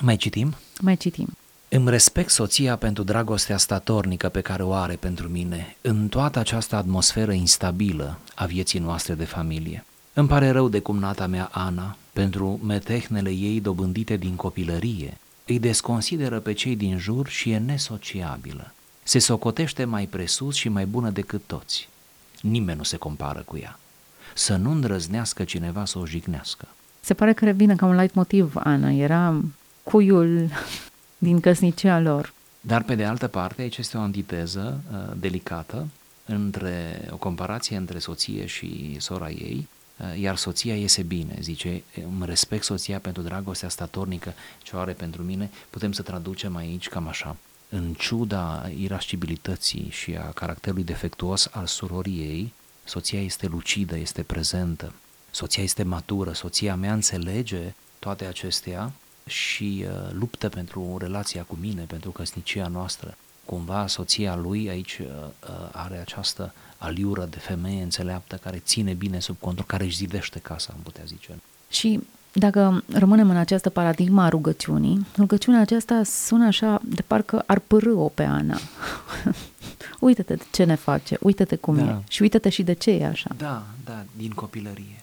Mai 0.01 0.17
citim? 0.17 0.55
Mai 0.81 0.97
citim. 0.97 1.29
Îmi 1.71 1.91
respect 1.91 2.31
soția 2.31 2.77
pentru 2.77 3.03
dragostea 3.03 3.57
statornică 3.57 4.29
pe 4.29 4.41
care 4.41 4.63
o 4.63 4.73
are 4.73 4.95
pentru 4.95 5.29
mine 5.29 5.77
în 5.81 6.09
toată 6.09 6.39
această 6.39 6.77
atmosferă 6.77 7.33
instabilă 7.33 8.19
a 8.35 8.45
vieții 8.45 8.79
noastre 8.79 9.15
de 9.15 9.25
familie. 9.25 9.85
Îmi 10.13 10.29
pare 10.29 10.51
rău 10.51 10.69
de 10.69 10.81
cumnata 10.81 11.27
mea 11.27 11.49
Ana 11.53 11.97
pentru 12.13 12.61
metehnele 12.67 13.31
ei 13.31 13.61
dobândite 13.61 14.17
din 14.17 14.35
copilărie. 14.35 15.19
Îi 15.47 15.59
desconsideră 15.59 16.41
pe 16.41 16.53
cei 16.53 16.77
din 16.77 16.99
jur 16.99 17.29
și 17.29 17.51
e 17.51 17.59
nesociabilă. 17.59 18.73
Se 19.03 19.19
socotește 19.19 19.85
mai 19.85 20.07
presus 20.07 20.55
și 20.55 20.69
mai 20.69 20.87
bună 20.87 21.11
decât 21.11 21.43
toți. 21.47 21.89
Nimeni 22.41 22.79
nu 22.79 22.85
se 22.85 22.97
compară 22.97 23.43
cu 23.45 23.59
ea. 23.63 23.79
Să 24.35 24.57
nu 24.57 24.71
îndrăznească 24.71 25.45
cineva 25.45 25.85
să 25.85 25.99
o 25.99 26.07
jignească. 26.07 26.69
Se 27.01 27.15
pare 27.15 27.33
că 27.33 27.45
revine 27.45 27.77
ca 27.77 27.87
un 27.87 27.97
light 27.97 28.15
motiv, 28.15 28.53
Ana. 28.57 28.91
Era 28.91 29.41
cuiul 29.83 30.49
din 31.19 31.41
căsnicia 31.41 32.01
lor. 32.01 32.33
Dar 32.61 32.83
pe 32.83 32.95
de 32.95 33.05
altă 33.05 33.27
parte, 33.27 33.63
aici 33.63 33.77
este 33.77 33.97
o 33.97 34.01
antiteză 34.01 34.81
uh, 34.93 35.17
delicată 35.17 35.87
între 36.25 37.09
o 37.11 37.17
comparație 37.17 37.77
între 37.77 37.99
soție 37.99 38.47
și 38.47 38.97
sora 39.01 39.31
ei, 39.31 39.69
uh, 39.97 40.21
iar 40.21 40.37
soția 40.37 40.77
iese 40.77 41.03
bine, 41.03 41.37
zice, 41.41 41.83
îmi 41.95 42.27
respect 42.27 42.65
soția 42.65 42.99
pentru 42.99 43.23
dragostea 43.23 43.69
statornică 43.69 44.35
ce 44.63 44.77
o 44.77 44.79
are 44.79 44.93
pentru 44.93 45.23
mine, 45.23 45.51
putem 45.71 45.93
să 45.93 46.03
traducem 46.03 46.57
aici 46.57 46.89
cam 46.89 47.09
așa. 47.09 47.37
În 47.69 47.95
ciuda 47.99 48.71
irascibilității 48.79 49.89
și 49.91 50.17
a 50.17 50.31
caracterului 50.31 50.85
defectuos 50.85 51.49
al 51.53 51.67
surorii 51.67 52.19
ei, 52.19 52.53
soția 52.85 53.23
este 53.23 53.47
lucidă, 53.47 53.97
este 53.97 54.23
prezentă, 54.23 54.93
soția 55.31 55.63
este 55.63 55.83
matură, 55.83 56.33
soția 56.33 56.75
mea 56.75 56.93
înțelege 56.93 57.75
toate 57.99 58.25
acestea 58.25 58.93
și 59.29 59.85
uh, 59.85 60.11
luptă 60.13 60.49
pentru 60.49 60.97
relația 61.01 61.43
cu 61.43 61.57
mine, 61.61 61.83
pentru 61.83 62.11
căsnicia 62.11 62.67
noastră. 62.67 63.17
Cumva 63.45 63.87
soția 63.87 64.37
lui 64.37 64.69
aici 64.69 64.99
uh, 65.01 65.07
uh, 65.07 65.69
are 65.73 65.99
această 65.99 66.55
aliură 66.79 67.27
de 67.31 67.39
femeie 67.39 67.83
înțeleaptă 67.83 68.37
care 68.37 68.63
ține 68.65 68.93
bine 68.93 69.21
sub 69.21 69.37
control, 69.41 69.65
care 69.67 69.85
își 69.85 69.97
zidește 69.97 70.39
casa, 70.39 70.73
am 70.75 70.81
putea 70.83 71.03
zice. 71.07 71.39
Și 71.71 72.01
dacă 72.33 72.83
rămânem 72.93 73.31
în 73.31 73.37
această 73.37 73.71
paradigma 73.71 74.25
a 74.25 74.29
rugăciunii, 74.29 75.07
rugăciunea 75.17 75.61
aceasta 75.61 76.03
sună 76.05 76.47
așa 76.47 76.81
de 76.85 77.03
parcă 77.07 77.43
ar 77.47 77.59
părâ-o 77.59 78.09
pe 78.09 78.23
Ana. 78.23 78.59
uite-te 80.01 80.37
ce 80.51 80.65
ne 80.65 80.75
face, 80.75 81.17
uite-te 81.21 81.57
cum 81.57 81.77
da. 81.77 81.83
e 81.83 81.97
și 82.09 82.23
uite-te 82.23 82.49
și 82.49 82.63
de 82.63 82.73
ce 82.73 82.91
e 82.91 83.07
așa. 83.07 83.31
Da, 83.37 83.67
da, 83.85 84.05
din 84.17 84.31
copilărie. 84.31 85.01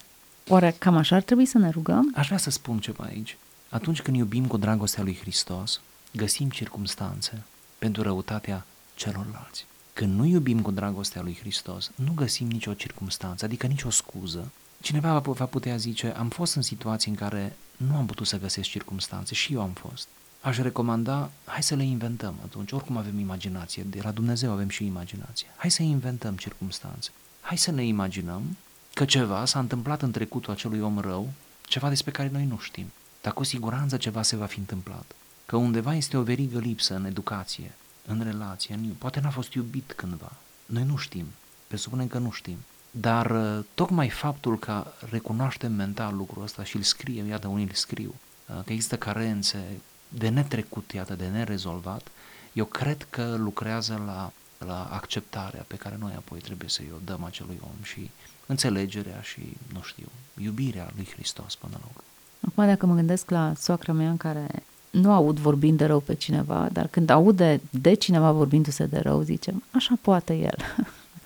Oare 0.47 0.75
cam 0.77 0.97
așa 0.97 1.15
ar 1.15 1.21
trebui 1.21 1.45
să 1.45 1.57
ne 1.57 1.69
rugăm? 1.69 2.11
Aș 2.15 2.25
vrea 2.25 2.37
să 2.37 2.49
spun 2.49 2.79
ceva 2.79 3.03
aici. 3.03 3.37
Atunci 3.75 4.01
când 4.01 4.17
iubim 4.17 4.47
cu 4.47 4.57
dragostea 4.57 5.03
lui 5.03 5.17
Hristos, 5.21 5.81
găsim 6.11 6.49
circumstanțe 6.49 7.43
pentru 7.79 8.01
răutatea 8.01 8.65
celorlalți. 8.93 9.65
Când 9.93 10.17
nu 10.17 10.25
iubim 10.25 10.61
cu 10.61 10.71
dragostea 10.71 11.21
lui 11.21 11.37
Hristos, 11.39 11.91
nu 11.95 12.11
găsim 12.13 12.47
nicio 12.47 12.73
circumstanță, 12.73 13.45
adică 13.45 13.67
nicio 13.67 13.89
scuză. 13.89 14.51
Cineva 14.81 15.19
va 15.19 15.45
putea 15.45 15.77
zice, 15.77 16.13
am 16.17 16.29
fost 16.29 16.55
în 16.55 16.61
situații 16.61 17.11
în 17.11 17.17
care 17.17 17.55
nu 17.77 17.95
am 17.95 18.05
putut 18.05 18.27
să 18.27 18.39
găsesc 18.39 18.69
circumstanțe 18.69 19.33
și 19.33 19.53
eu 19.53 19.61
am 19.61 19.71
fost. 19.71 20.07
Aș 20.41 20.57
recomanda, 20.57 21.31
hai 21.45 21.63
să 21.63 21.75
le 21.75 21.83
inventăm 21.83 22.35
atunci, 22.43 22.71
oricum 22.71 22.97
avem 22.97 23.19
imaginație, 23.19 23.83
de 23.83 23.99
la 24.03 24.11
Dumnezeu 24.11 24.51
avem 24.51 24.69
și 24.69 24.85
imaginație. 24.85 25.47
Hai 25.55 25.71
să 25.71 25.83
inventăm 25.83 26.35
circumstanțe. 26.35 27.11
Hai 27.41 27.57
să 27.57 27.71
ne 27.71 27.85
imaginăm 27.85 28.57
că 28.93 29.05
ceva 29.05 29.45
s-a 29.45 29.59
întâmplat 29.59 30.01
în 30.01 30.11
trecutul 30.11 30.53
acelui 30.53 30.79
om 30.81 30.99
rău, 30.99 31.29
ceva 31.67 31.89
despre 31.89 32.11
care 32.11 32.29
noi 32.33 32.45
nu 32.45 32.59
știm 32.59 32.91
dar 33.25 33.33
cu 33.33 33.43
siguranță 33.43 33.97
ceva 33.97 34.21
se 34.21 34.35
va 34.35 34.45
fi 34.45 34.59
întâmplat. 34.59 35.15
Că 35.45 35.55
undeva 35.55 35.95
este 35.95 36.17
o 36.17 36.21
verigă 36.21 36.59
lipsă 36.59 36.95
în 36.95 37.05
educație, 37.05 37.71
în 38.05 38.23
relație, 38.23 38.75
în, 38.75 38.89
poate 38.97 39.19
n-a 39.19 39.29
fost 39.29 39.53
iubit 39.53 39.93
cândva. 39.95 40.31
Noi 40.65 40.83
nu 40.83 40.95
știm, 40.95 41.25
presupunem 41.67 42.07
că 42.07 42.17
nu 42.17 42.31
știm. 42.31 42.57
Dar 42.91 43.31
uh, 43.31 43.63
tocmai 43.73 44.09
faptul 44.09 44.59
că 44.59 44.87
recunoaștem 45.09 45.71
mental 45.71 46.15
lucrul 46.15 46.43
ăsta 46.43 46.63
și 46.63 46.75
îl 46.75 46.81
scriem, 46.81 47.27
iată 47.27 47.47
unii 47.47 47.63
îl 47.65 47.73
scriu, 47.73 48.15
uh, 48.47 48.63
că 48.65 48.71
există 48.71 48.97
carențe 48.97 49.79
de 50.07 50.29
netrecut, 50.29 50.91
iată, 50.91 51.15
de 51.15 51.27
nerezolvat, 51.27 52.07
eu 52.53 52.65
cred 52.65 53.07
că 53.09 53.35
lucrează 53.35 54.01
la, 54.05 54.31
la 54.65 54.83
acceptarea 54.91 55.65
pe 55.67 55.75
care 55.75 55.95
noi 55.99 56.13
apoi 56.15 56.39
trebuie 56.39 56.69
să-i 56.69 56.91
o 56.93 56.99
dăm 57.03 57.23
acelui 57.23 57.59
om 57.61 57.83
și 57.83 58.09
înțelegerea 58.45 59.21
și, 59.21 59.57
nu 59.73 59.81
știu, 59.81 60.07
iubirea 60.41 60.91
lui 60.95 61.07
Hristos 61.13 61.55
până 61.55 61.77
la 61.81 61.87
urmă. 61.89 62.03
Acum 62.47 62.65
dacă 62.65 62.85
mă 62.85 62.95
gândesc 62.95 63.29
la 63.29 63.53
soacra 63.57 63.93
mea 63.93 64.09
în 64.09 64.17
care 64.17 64.47
nu 64.89 65.11
aud 65.11 65.39
vorbind 65.39 65.77
de 65.77 65.85
rău 65.85 65.99
pe 65.99 66.13
cineva, 66.13 66.69
dar 66.71 66.87
când 66.87 67.09
aude 67.09 67.61
de 67.69 67.93
cineva 67.93 68.31
vorbindu-se 68.31 68.85
de 68.85 68.99
rău, 68.99 69.21
zicem, 69.21 69.63
așa 69.71 69.93
poate 70.01 70.33
el. 70.33 70.57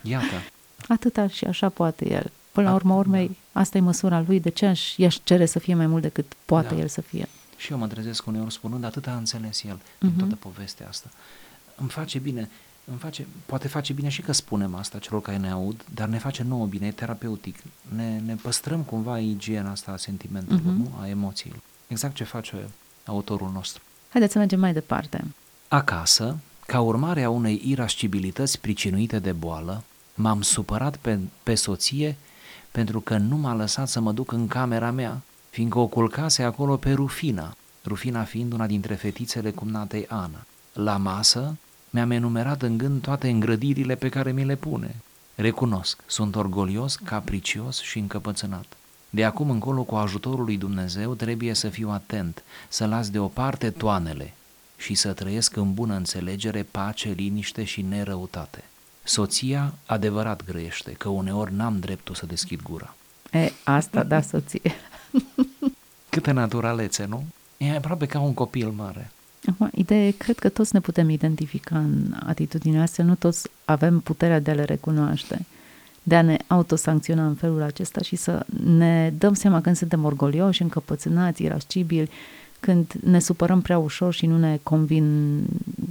Iată. 0.02 0.26
Atâta 0.88 1.28
și 1.28 1.46
așa 1.46 1.70
poate 1.70 2.12
el. 2.12 2.32
Până 2.52 2.70
la 2.70 2.76
urmă 2.76 2.94
urmei, 2.94 3.28
da. 3.28 3.60
asta 3.60 3.78
e 3.78 3.82
măsura 3.82 4.24
lui, 4.28 4.40
de 4.40 4.50
ce 4.50 4.66
aș, 4.66 4.96
i-aș 4.98 5.18
cere 5.24 5.46
să 5.46 5.60
fie 5.60 5.76
mai 5.76 5.88
mult 5.88 6.02
decât 6.02 6.34
poate 6.46 6.74
da. 6.74 6.82
el 6.82 6.88
să 6.88 7.02
fie. 7.02 7.28
Și 7.58 7.72
eu 7.72 7.78
mă 7.78 7.88
trezesc 7.88 8.28
uneori 8.28 8.54
spunând, 8.54 8.84
atâta 8.84 9.12
a 9.12 9.18
înțeles 9.18 9.64
el 9.64 9.80
din 10.00 10.12
uh-huh. 10.12 10.18
toată 10.18 10.36
povestea 10.36 10.88
asta. 10.88 11.10
Îmi 11.76 11.90
face 11.90 12.20
bine, 12.20 12.50
îmi 12.90 13.00
face, 13.00 13.28
poate 13.46 13.68
face 13.68 13.94
bine 13.94 14.10
și 14.10 14.22
că 14.22 14.32
spunem 14.32 14.76
asta 14.76 14.98
celor 14.98 15.22
care 15.22 15.38
ne 15.38 15.50
aud, 15.50 15.86
dar 15.94 16.08
ne 16.08 16.18
face 16.18 16.44
nouă 16.44 16.66
bine, 16.66 16.88
e 16.88 16.92
terapeutic. 16.92 17.56
Ne, 17.96 18.22
ne 18.26 18.36
păstrăm 18.36 18.82
cumva 18.82 19.20
igiena 19.20 19.72
asta 19.72 19.92
a 19.92 19.98
sentimentelor, 19.98 20.62
uh-huh. 20.62 20.78
nu? 20.78 20.92
A 21.02 21.08
emoțiilor. 21.08 21.60
Exact 21.88 22.16
ce 22.16 22.24
face 22.24 22.70
autorul 23.06 23.52
nostru. 23.54 23.82
Haideți 24.10 24.34
să 24.34 24.40
mergem 24.40 24.60
mai 24.60 24.74
departe. 24.74 25.24
Acasă, 25.68 26.38
ca 26.66 26.82
urmare 26.82 27.24
a 27.24 27.30
unei 27.30 27.62
irascibilități 27.66 28.60
pricinuite 28.60 29.20
de 29.20 29.32
boală, 29.32 29.84
m-am 30.14 30.42
supărat 30.42 30.98
pe, 30.98 31.20
pe 31.44 31.56
soție 31.56 32.18
pentru 32.72 33.00
că 33.02 33.18
nu 33.18 33.36
m-a 33.36 33.54
lăsat 33.54 33.88
să 33.88 34.00
mă 34.00 34.12
duc 34.12 34.32
în 34.32 34.48
camera 34.48 34.92
mea, 34.92 35.22
fiindcă 35.50 35.80
o 35.80 35.88
culcase 35.88 36.44
acolo 36.44 36.76
pe 36.76 36.92
Rufina, 36.92 37.56
Rufina 37.84 38.24
fiind 38.24 38.54
una 38.54 38.68
dintre 38.68 38.96
fetițele 38.96 39.52
cumnatei 39.52 40.06
Ana. 40.08 40.46
La 40.74 40.98
masă, 40.98 41.58
mi-am 41.90 42.12
enumerat 42.12 42.62
în 42.62 42.78
gând 42.78 43.02
toate 43.02 43.30
îngrădirile 43.30 43.96
pe 43.96 44.10
care 44.10 44.32
mi 44.32 44.46
le 44.46 44.56
pune. 44.56 44.96
Recunosc, 45.36 46.04
sunt 46.06 46.36
orgolios, 46.36 46.96
capricios 46.96 47.82
și 47.82 48.00
încăpățânat. 48.00 48.66
De 49.10 49.26
acum 49.26 49.50
încolo, 49.50 49.84
cu 49.84 49.96
ajutorul 49.96 50.44
lui 50.46 50.58
Dumnezeu, 50.58 51.14
trebuie 51.14 51.54
să 51.54 51.70
fiu 51.70 51.90
atent, 51.90 52.44
să 52.68 52.86
las 52.86 53.10
deoparte 53.10 53.70
toanele 53.70 54.34
și 54.78 54.94
să 54.94 55.14
trăiesc 55.14 55.56
în 55.56 55.74
bună 55.74 55.96
înțelegere, 55.96 56.64
pace, 56.72 57.10
liniște 57.10 57.64
și 57.64 57.82
nerăutate. 57.82 58.64
Soția 59.04 59.74
adevărat 59.86 60.46
grăiește, 60.46 60.92
că 60.92 61.10
uneori 61.10 61.54
n-am 61.54 61.80
dreptul 61.80 62.16
să 62.16 62.26
deschid 62.26 62.62
gura. 62.62 62.96
E, 63.32 63.52
asta 63.64 64.04
da, 64.04 64.22
soție. 64.22 64.76
Câtă 66.10 66.32
naturalețe, 66.32 67.06
nu? 67.06 67.24
E 67.58 67.76
aproape 67.76 68.06
ca 68.06 68.20
un 68.20 68.34
copil 68.34 68.70
mare. 68.70 69.12
Acum, 69.50 69.70
ideea 69.74 70.12
cred 70.18 70.40
că 70.40 70.50
toți 70.50 70.74
ne 70.74 70.80
putem 70.80 71.10
identifica 71.10 71.78
în 71.78 72.16
atitudinea 72.26 72.82
asta, 72.82 73.04
nu 73.04 73.16
toți 73.16 73.50
avem 73.66 74.00
puterea 74.00 74.40
de 74.40 74.52
a 74.52 74.54
le 74.54 74.64
recunoaște, 74.64 75.46
de 76.04 76.16
a 76.16 76.22
ne 76.22 76.38
autosancționa 76.48 77.26
în 77.26 77.36
felul 77.36 77.62
acesta 77.62 78.02
și 78.02 78.16
să 78.16 78.46
ne 78.64 79.14
dăm 79.18 79.34
seama 79.34 79.62
când 79.62 79.76
suntem 79.76 80.06
orgolioși, 80.06 80.62
încăpățânați, 80.62 81.44
irascibili, 81.44 82.10
când 82.60 82.94
ne 83.04 83.20
supărăm 83.20 83.62
prea 83.62 83.78
ușor 83.78 84.14
și 84.14 84.26
nu 84.26 84.38
ne 84.38 84.60
convin 84.64 85.40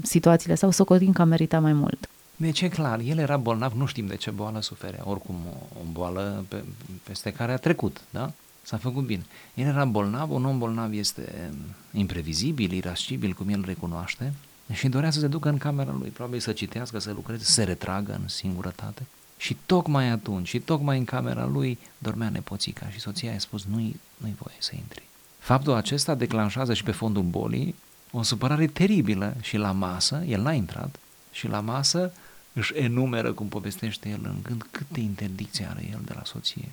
situațiile 0.02 0.54
sau 0.54 0.70
socotim 0.70 1.12
că 1.12 1.24
merita 1.24 1.60
mai 1.60 1.72
mult. 1.72 2.08
Deci 2.36 2.60
e 2.60 2.68
clar, 2.68 3.00
el 3.00 3.18
era 3.18 3.36
bolnav, 3.36 3.72
nu 3.72 3.86
știm 3.86 4.06
de 4.06 4.16
ce 4.16 4.30
boală 4.30 4.60
suferea, 4.60 5.02
oricum 5.04 5.34
o, 5.46 5.78
o 5.78 5.82
boală 5.92 6.44
pe, 6.48 6.64
peste 7.02 7.32
care 7.32 7.52
a 7.52 7.56
trecut, 7.56 8.00
da? 8.10 8.32
S-a 8.68 8.76
făcut 8.76 9.04
bine. 9.04 9.24
El 9.54 9.66
era 9.66 9.84
bolnav, 9.84 10.30
un 10.30 10.44
om 10.44 10.58
bolnav 10.58 10.92
este 10.92 11.50
imprevizibil, 11.92 12.72
irascibil, 12.72 13.32
cum 13.32 13.48
el 13.48 13.62
recunoaște, 13.64 14.32
și 14.72 14.88
dorea 14.88 15.10
să 15.10 15.20
se 15.20 15.26
ducă 15.26 15.48
în 15.48 15.58
camera 15.58 15.92
lui, 15.98 16.08
probabil 16.08 16.40
să 16.40 16.52
citească, 16.52 16.98
să 16.98 17.12
lucreze, 17.12 17.44
să 17.44 17.50
se 17.50 17.62
retragă 17.62 18.12
în 18.12 18.28
singurătate. 18.28 19.06
Și 19.36 19.56
tocmai 19.66 20.08
atunci, 20.08 20.48
și 20.48 20.58
tocmai 20.58 20.98
în 20.98 21.04
camera 21.04 21.46
lui, 21.46 21.78
dormea 21.98 22.28
nepoțica 22.28 22.88
și 22.90 22.98
soția 23.00 23.32
i-a 23.32 23.38
spus, 23.38 23.64
nu-i, 23.64 24.00
nu-i 24.16 24.36
voie 24.38 24.56
să 24.58 24.72
intri. 24.74 25.02
Faptul 25.38 25.72
acesta 25.72 26.14
declanșează 26.14 26.74
și 26.74 26.82
pe 26.82 26.92
fondul 26.92 27.22
bolii 27.22 27.74
o 28.10 28.22
supărare 28.22 28.66
teribilă 28.66 29.36
și 29.40 29.56
la 29.56 29.72
masă, 29.72 30.22
el 30.26 30.40
n-a 30.40 30.52
intrat, 30.52 30.98
și 31.32 31.46
la 31.46 31.60
masă 31.60 32.12
își 32.52 32.72
enumeră, 32.76 33.32
cum 33.32 33.48
povestește 33.48 34.08
el 34.08 34.20
în 34.22 34.36
gând, 34.42 34.66
câte 34.70 35.00
interdicții 35.00 35.66
are 35.66 35.88
el 35.92 36.00
de 36.04 36.12
la 36.14 36.22
soție 36.24 36.68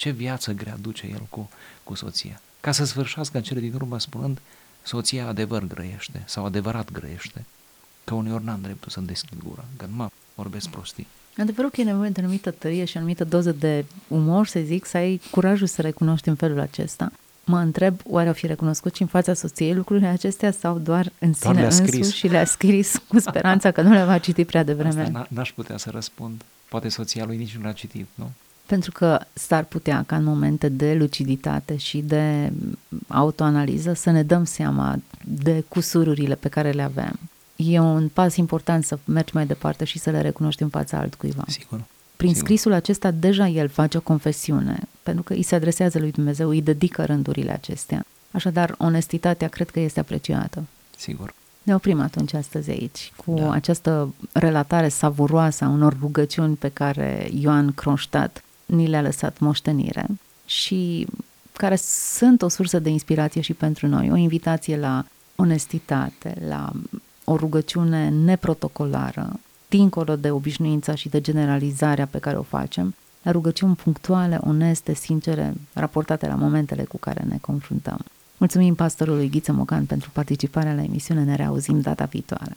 ce 0.00 0.10
viață 0.10 0.52
grea 0.52 0.76
duce 0.80 1.06
el 1.12 1.26
cu, 1.28 1.50
cu 1.84 1.94
soția. 1.94 2.40
Ca 2.60 2.72
să 2.72 2.84
sfârșească 2.84 3.36
în 3.36 3.42
cele 3.42 3.60
din 3.60 3.72
urmă 3.74 3.98
spunând, 3.98 4.38
soția 4.82 5.26
adevăr 5.26 5.62
grăiește 5.66 6.22
sau 6.26 6.44
adevărat 6.44 6.90
grăiește, 6.92 7.44
că 8.04 8.14
uneori 8.14 8.44
n-am 8.44 8.58
dreptul 8.62 8.90
să-mi 8.90 9.06
deschid 9.06 9.38
gura, 9.48 9.64
că 9.76 9.86
nu 9.86 9.94
mă 9.96 10.08
vorbesc 10.34 10.68
prostii. 10.68 11.06
Adevărul 11.38 11.70
că 11.70 11.80
e 11.80 11.84
nevoie 11.84 12.10
de 12.10 12.20
anumită 12.20 12.50
tărie 12.50 12.84
și 12.84 12.96
anumită 12.96 13.24
doză 13.24 13.52
de 13.52 13.84
umor, 14.08 14.46
să 14.46 14.60
zic, 14.60 14.84
să 14.86 14.96
ai 14.96 15.20
curajul 15.30 15.66
să 15.66 15.82
recunoști 15.82 16.28
în 16.28 16.34
felul 16.34 16.60
acesta. 16.60 17.12
Mă 17.44 17.58
întreb, 17.58 18.00
oare 18.04 18.28
au 18.28 18.34
fi 18.34 18.46
recunoscut 18.46 18.94
și 18.94 19.02
în 19.02 19.08
fața 19.08 19.34
soției 19.34 19.74
lucrurile 19.74 20.06
acestea 20.06 20.50
sau 20.52 20.78
doar 20.78 21.12
în 21.18 21.34
Doar 21.40 21.54
sine 21.54 21.60
le-a 21.60 21.70
scris. 21.70 21.94
însuși 21.94 22.18
și 22.18 22.26
le-a 22.28 22.44
scris 22.44 22.96
cu 23.08 23.18
speranța 23.18 23.70
că 23.70 23.82
nu 23.82 23.92
le 23.92 24.04
va 24.04 24.18
citi 24.18 24.44
prea 24.44 24.62
devreme? 24.62 25.02
Asta 25.02 25.24
n- 25.26 25.28
n-aș 25.28 25.52
putea 25.52 25.76
să 25.76 25.90
răspund. 25.90 26.42
Poate 26.68 26.88
soția 26.88 27.24
lui 27.24 27.36
nici 27.36 27.56
nu 27.56 27.64
l-a 27.64 27.72
citit, 27.72 28.06
nu? 28.14 28.30
Pentru 28.70 28.92
că 28.92 29.20
s-ar 29.32 29.64
putea 29.64 30.04
ca 30.06 30.16
în 30.16 30.24
momente 30.24 30.68
de 30.68 30.94
luciditate 30.94 31.76
și 31.76 31.98
de 31.98 32.52
autoanaliză 33.08 33.92
să 33.92 34.10
ne 34.10 34.22
dăm 34.22 34.44
seama 34.44 34.98
de 35.24 35.64
cusururile 35.68 36.34
pe 36.34 36.48
care 36.48 36.70
le 36.70 36.82
avem. 36.82 37.18
E 37.56 37.78
un 37.80 38.08
pas 38.08 38.36
important 38.36 38.84
să 38.84 38.98
mergi 39.04 39.34
mai 39.34 39.46
departe 39.46 39.84
și 39.84 39.98
să 39.98 40.10
le 40.10 40.20
recunoști 40.20 40.62
în 40.62 40.68
fața 40.68 40.98
altcuiva. 40.98 41.44
Sigur. 41.46 41.80
Prin 42.16 42.28
Sigur. 42.32 42.44
scrisul 42.46 42.72
acesta 42.72 43.10
deja 43.10 43.48
el 43.48 43.68
face 43.68 43.96
o 43.96 44.00
confesiune, 44.00 44.78
pentru 45.02 45.22
că 45.22 45.32
îi 45.32 45.42
se 45.42 45.54
adresează 45.54 45.98
lui 45.98 46.10
Dumnezeu, 46.10 46.48
îi 46.48 46.62
dedică 46.62 47.04
rândurile 47.04 47.52
acestea. 47.52 48.04
Așadar, 48.30 48.74
onestitatea 48.78 49.48
cred 49.48 49.70
că 49.70 49.80
este 49.80 50.00
apreciată. 50.00 50.64
Sigur. 50.96 51.34
Ne 51.62 51.74
oprim 51.74 52.00
atunci 52.00 52.32
astăzi 52.34 52.70
aici 52.70 53.12
cu 53.24 53.34
Da. 53.34 53.52
această 53.52 54.14
relatare 54.32 54.88
savuroasă 54.88 55.64
a 55.64 55.68
unor 55.68 55.96
rugăciuni 56.00 56.54
pe 56.56 56.68
care 56.68 57.30
Ioan 57.40 57.72
Kronstadt 57.72 58.42
ni 58.70 58.86
le-a 58.86 59.02
lăsat 59.02 59.38
moștenire 59.38 60.06
și 60.46 61.06
care 61.52 61.76
sunt 62.16 62.42
o 62.42 62.48
sursă 62.48 62.78
de 62.78 62.88
inspirație 62.88 63.40
și 63.40 63.52
pentru 63.52 63.86
noi, 63.86 64.10
o 64.10 64.16
invitație 64.16 64.76
la 64.76 65.04
onestitate, 65.36 66.42
la 66.48 66.72
o 67.24 67.36
rugăciune 67.36 68.08
neprotocolară, 68.08 69.40
dincolo 69.68 70.16
de 70.16 70.30
obișnuința 70.30 70.94
și 70.94 71.08
de 71.08 71.20
generalizarea 71.20 72.06
pe 72.06 72.18
care 72.18 72.36
o 72.36 72.42
facem, 72.42 72.94
la 73.22 73.30
rugăciuni 73.30 73.74
punctuale, 73.74 74.38
oneste, 74.40 74.94
sincere, 74.94 75.54
raportate 75.72 76.26
la 76.26 76.34
momentele 76.34 76.84
cu 76.84 76.98
care 76.98 77.24
ne 77.28 77.38
confruntăm. 77.40 77.98
Mulțumim 78.36 78.74
pastorului 78.74 79.28
Ghiță 79.28 79.52
Mocan 79.52 79.84
pentru 79.84 80.10
participarea 80.12 80.74
la 80.74 80.82
emisiune, 80.82 81.24
ne 81.24 81.34
reauzim 81.34 81.80
data 81.80 82.04
viitoare. 82.04 82.56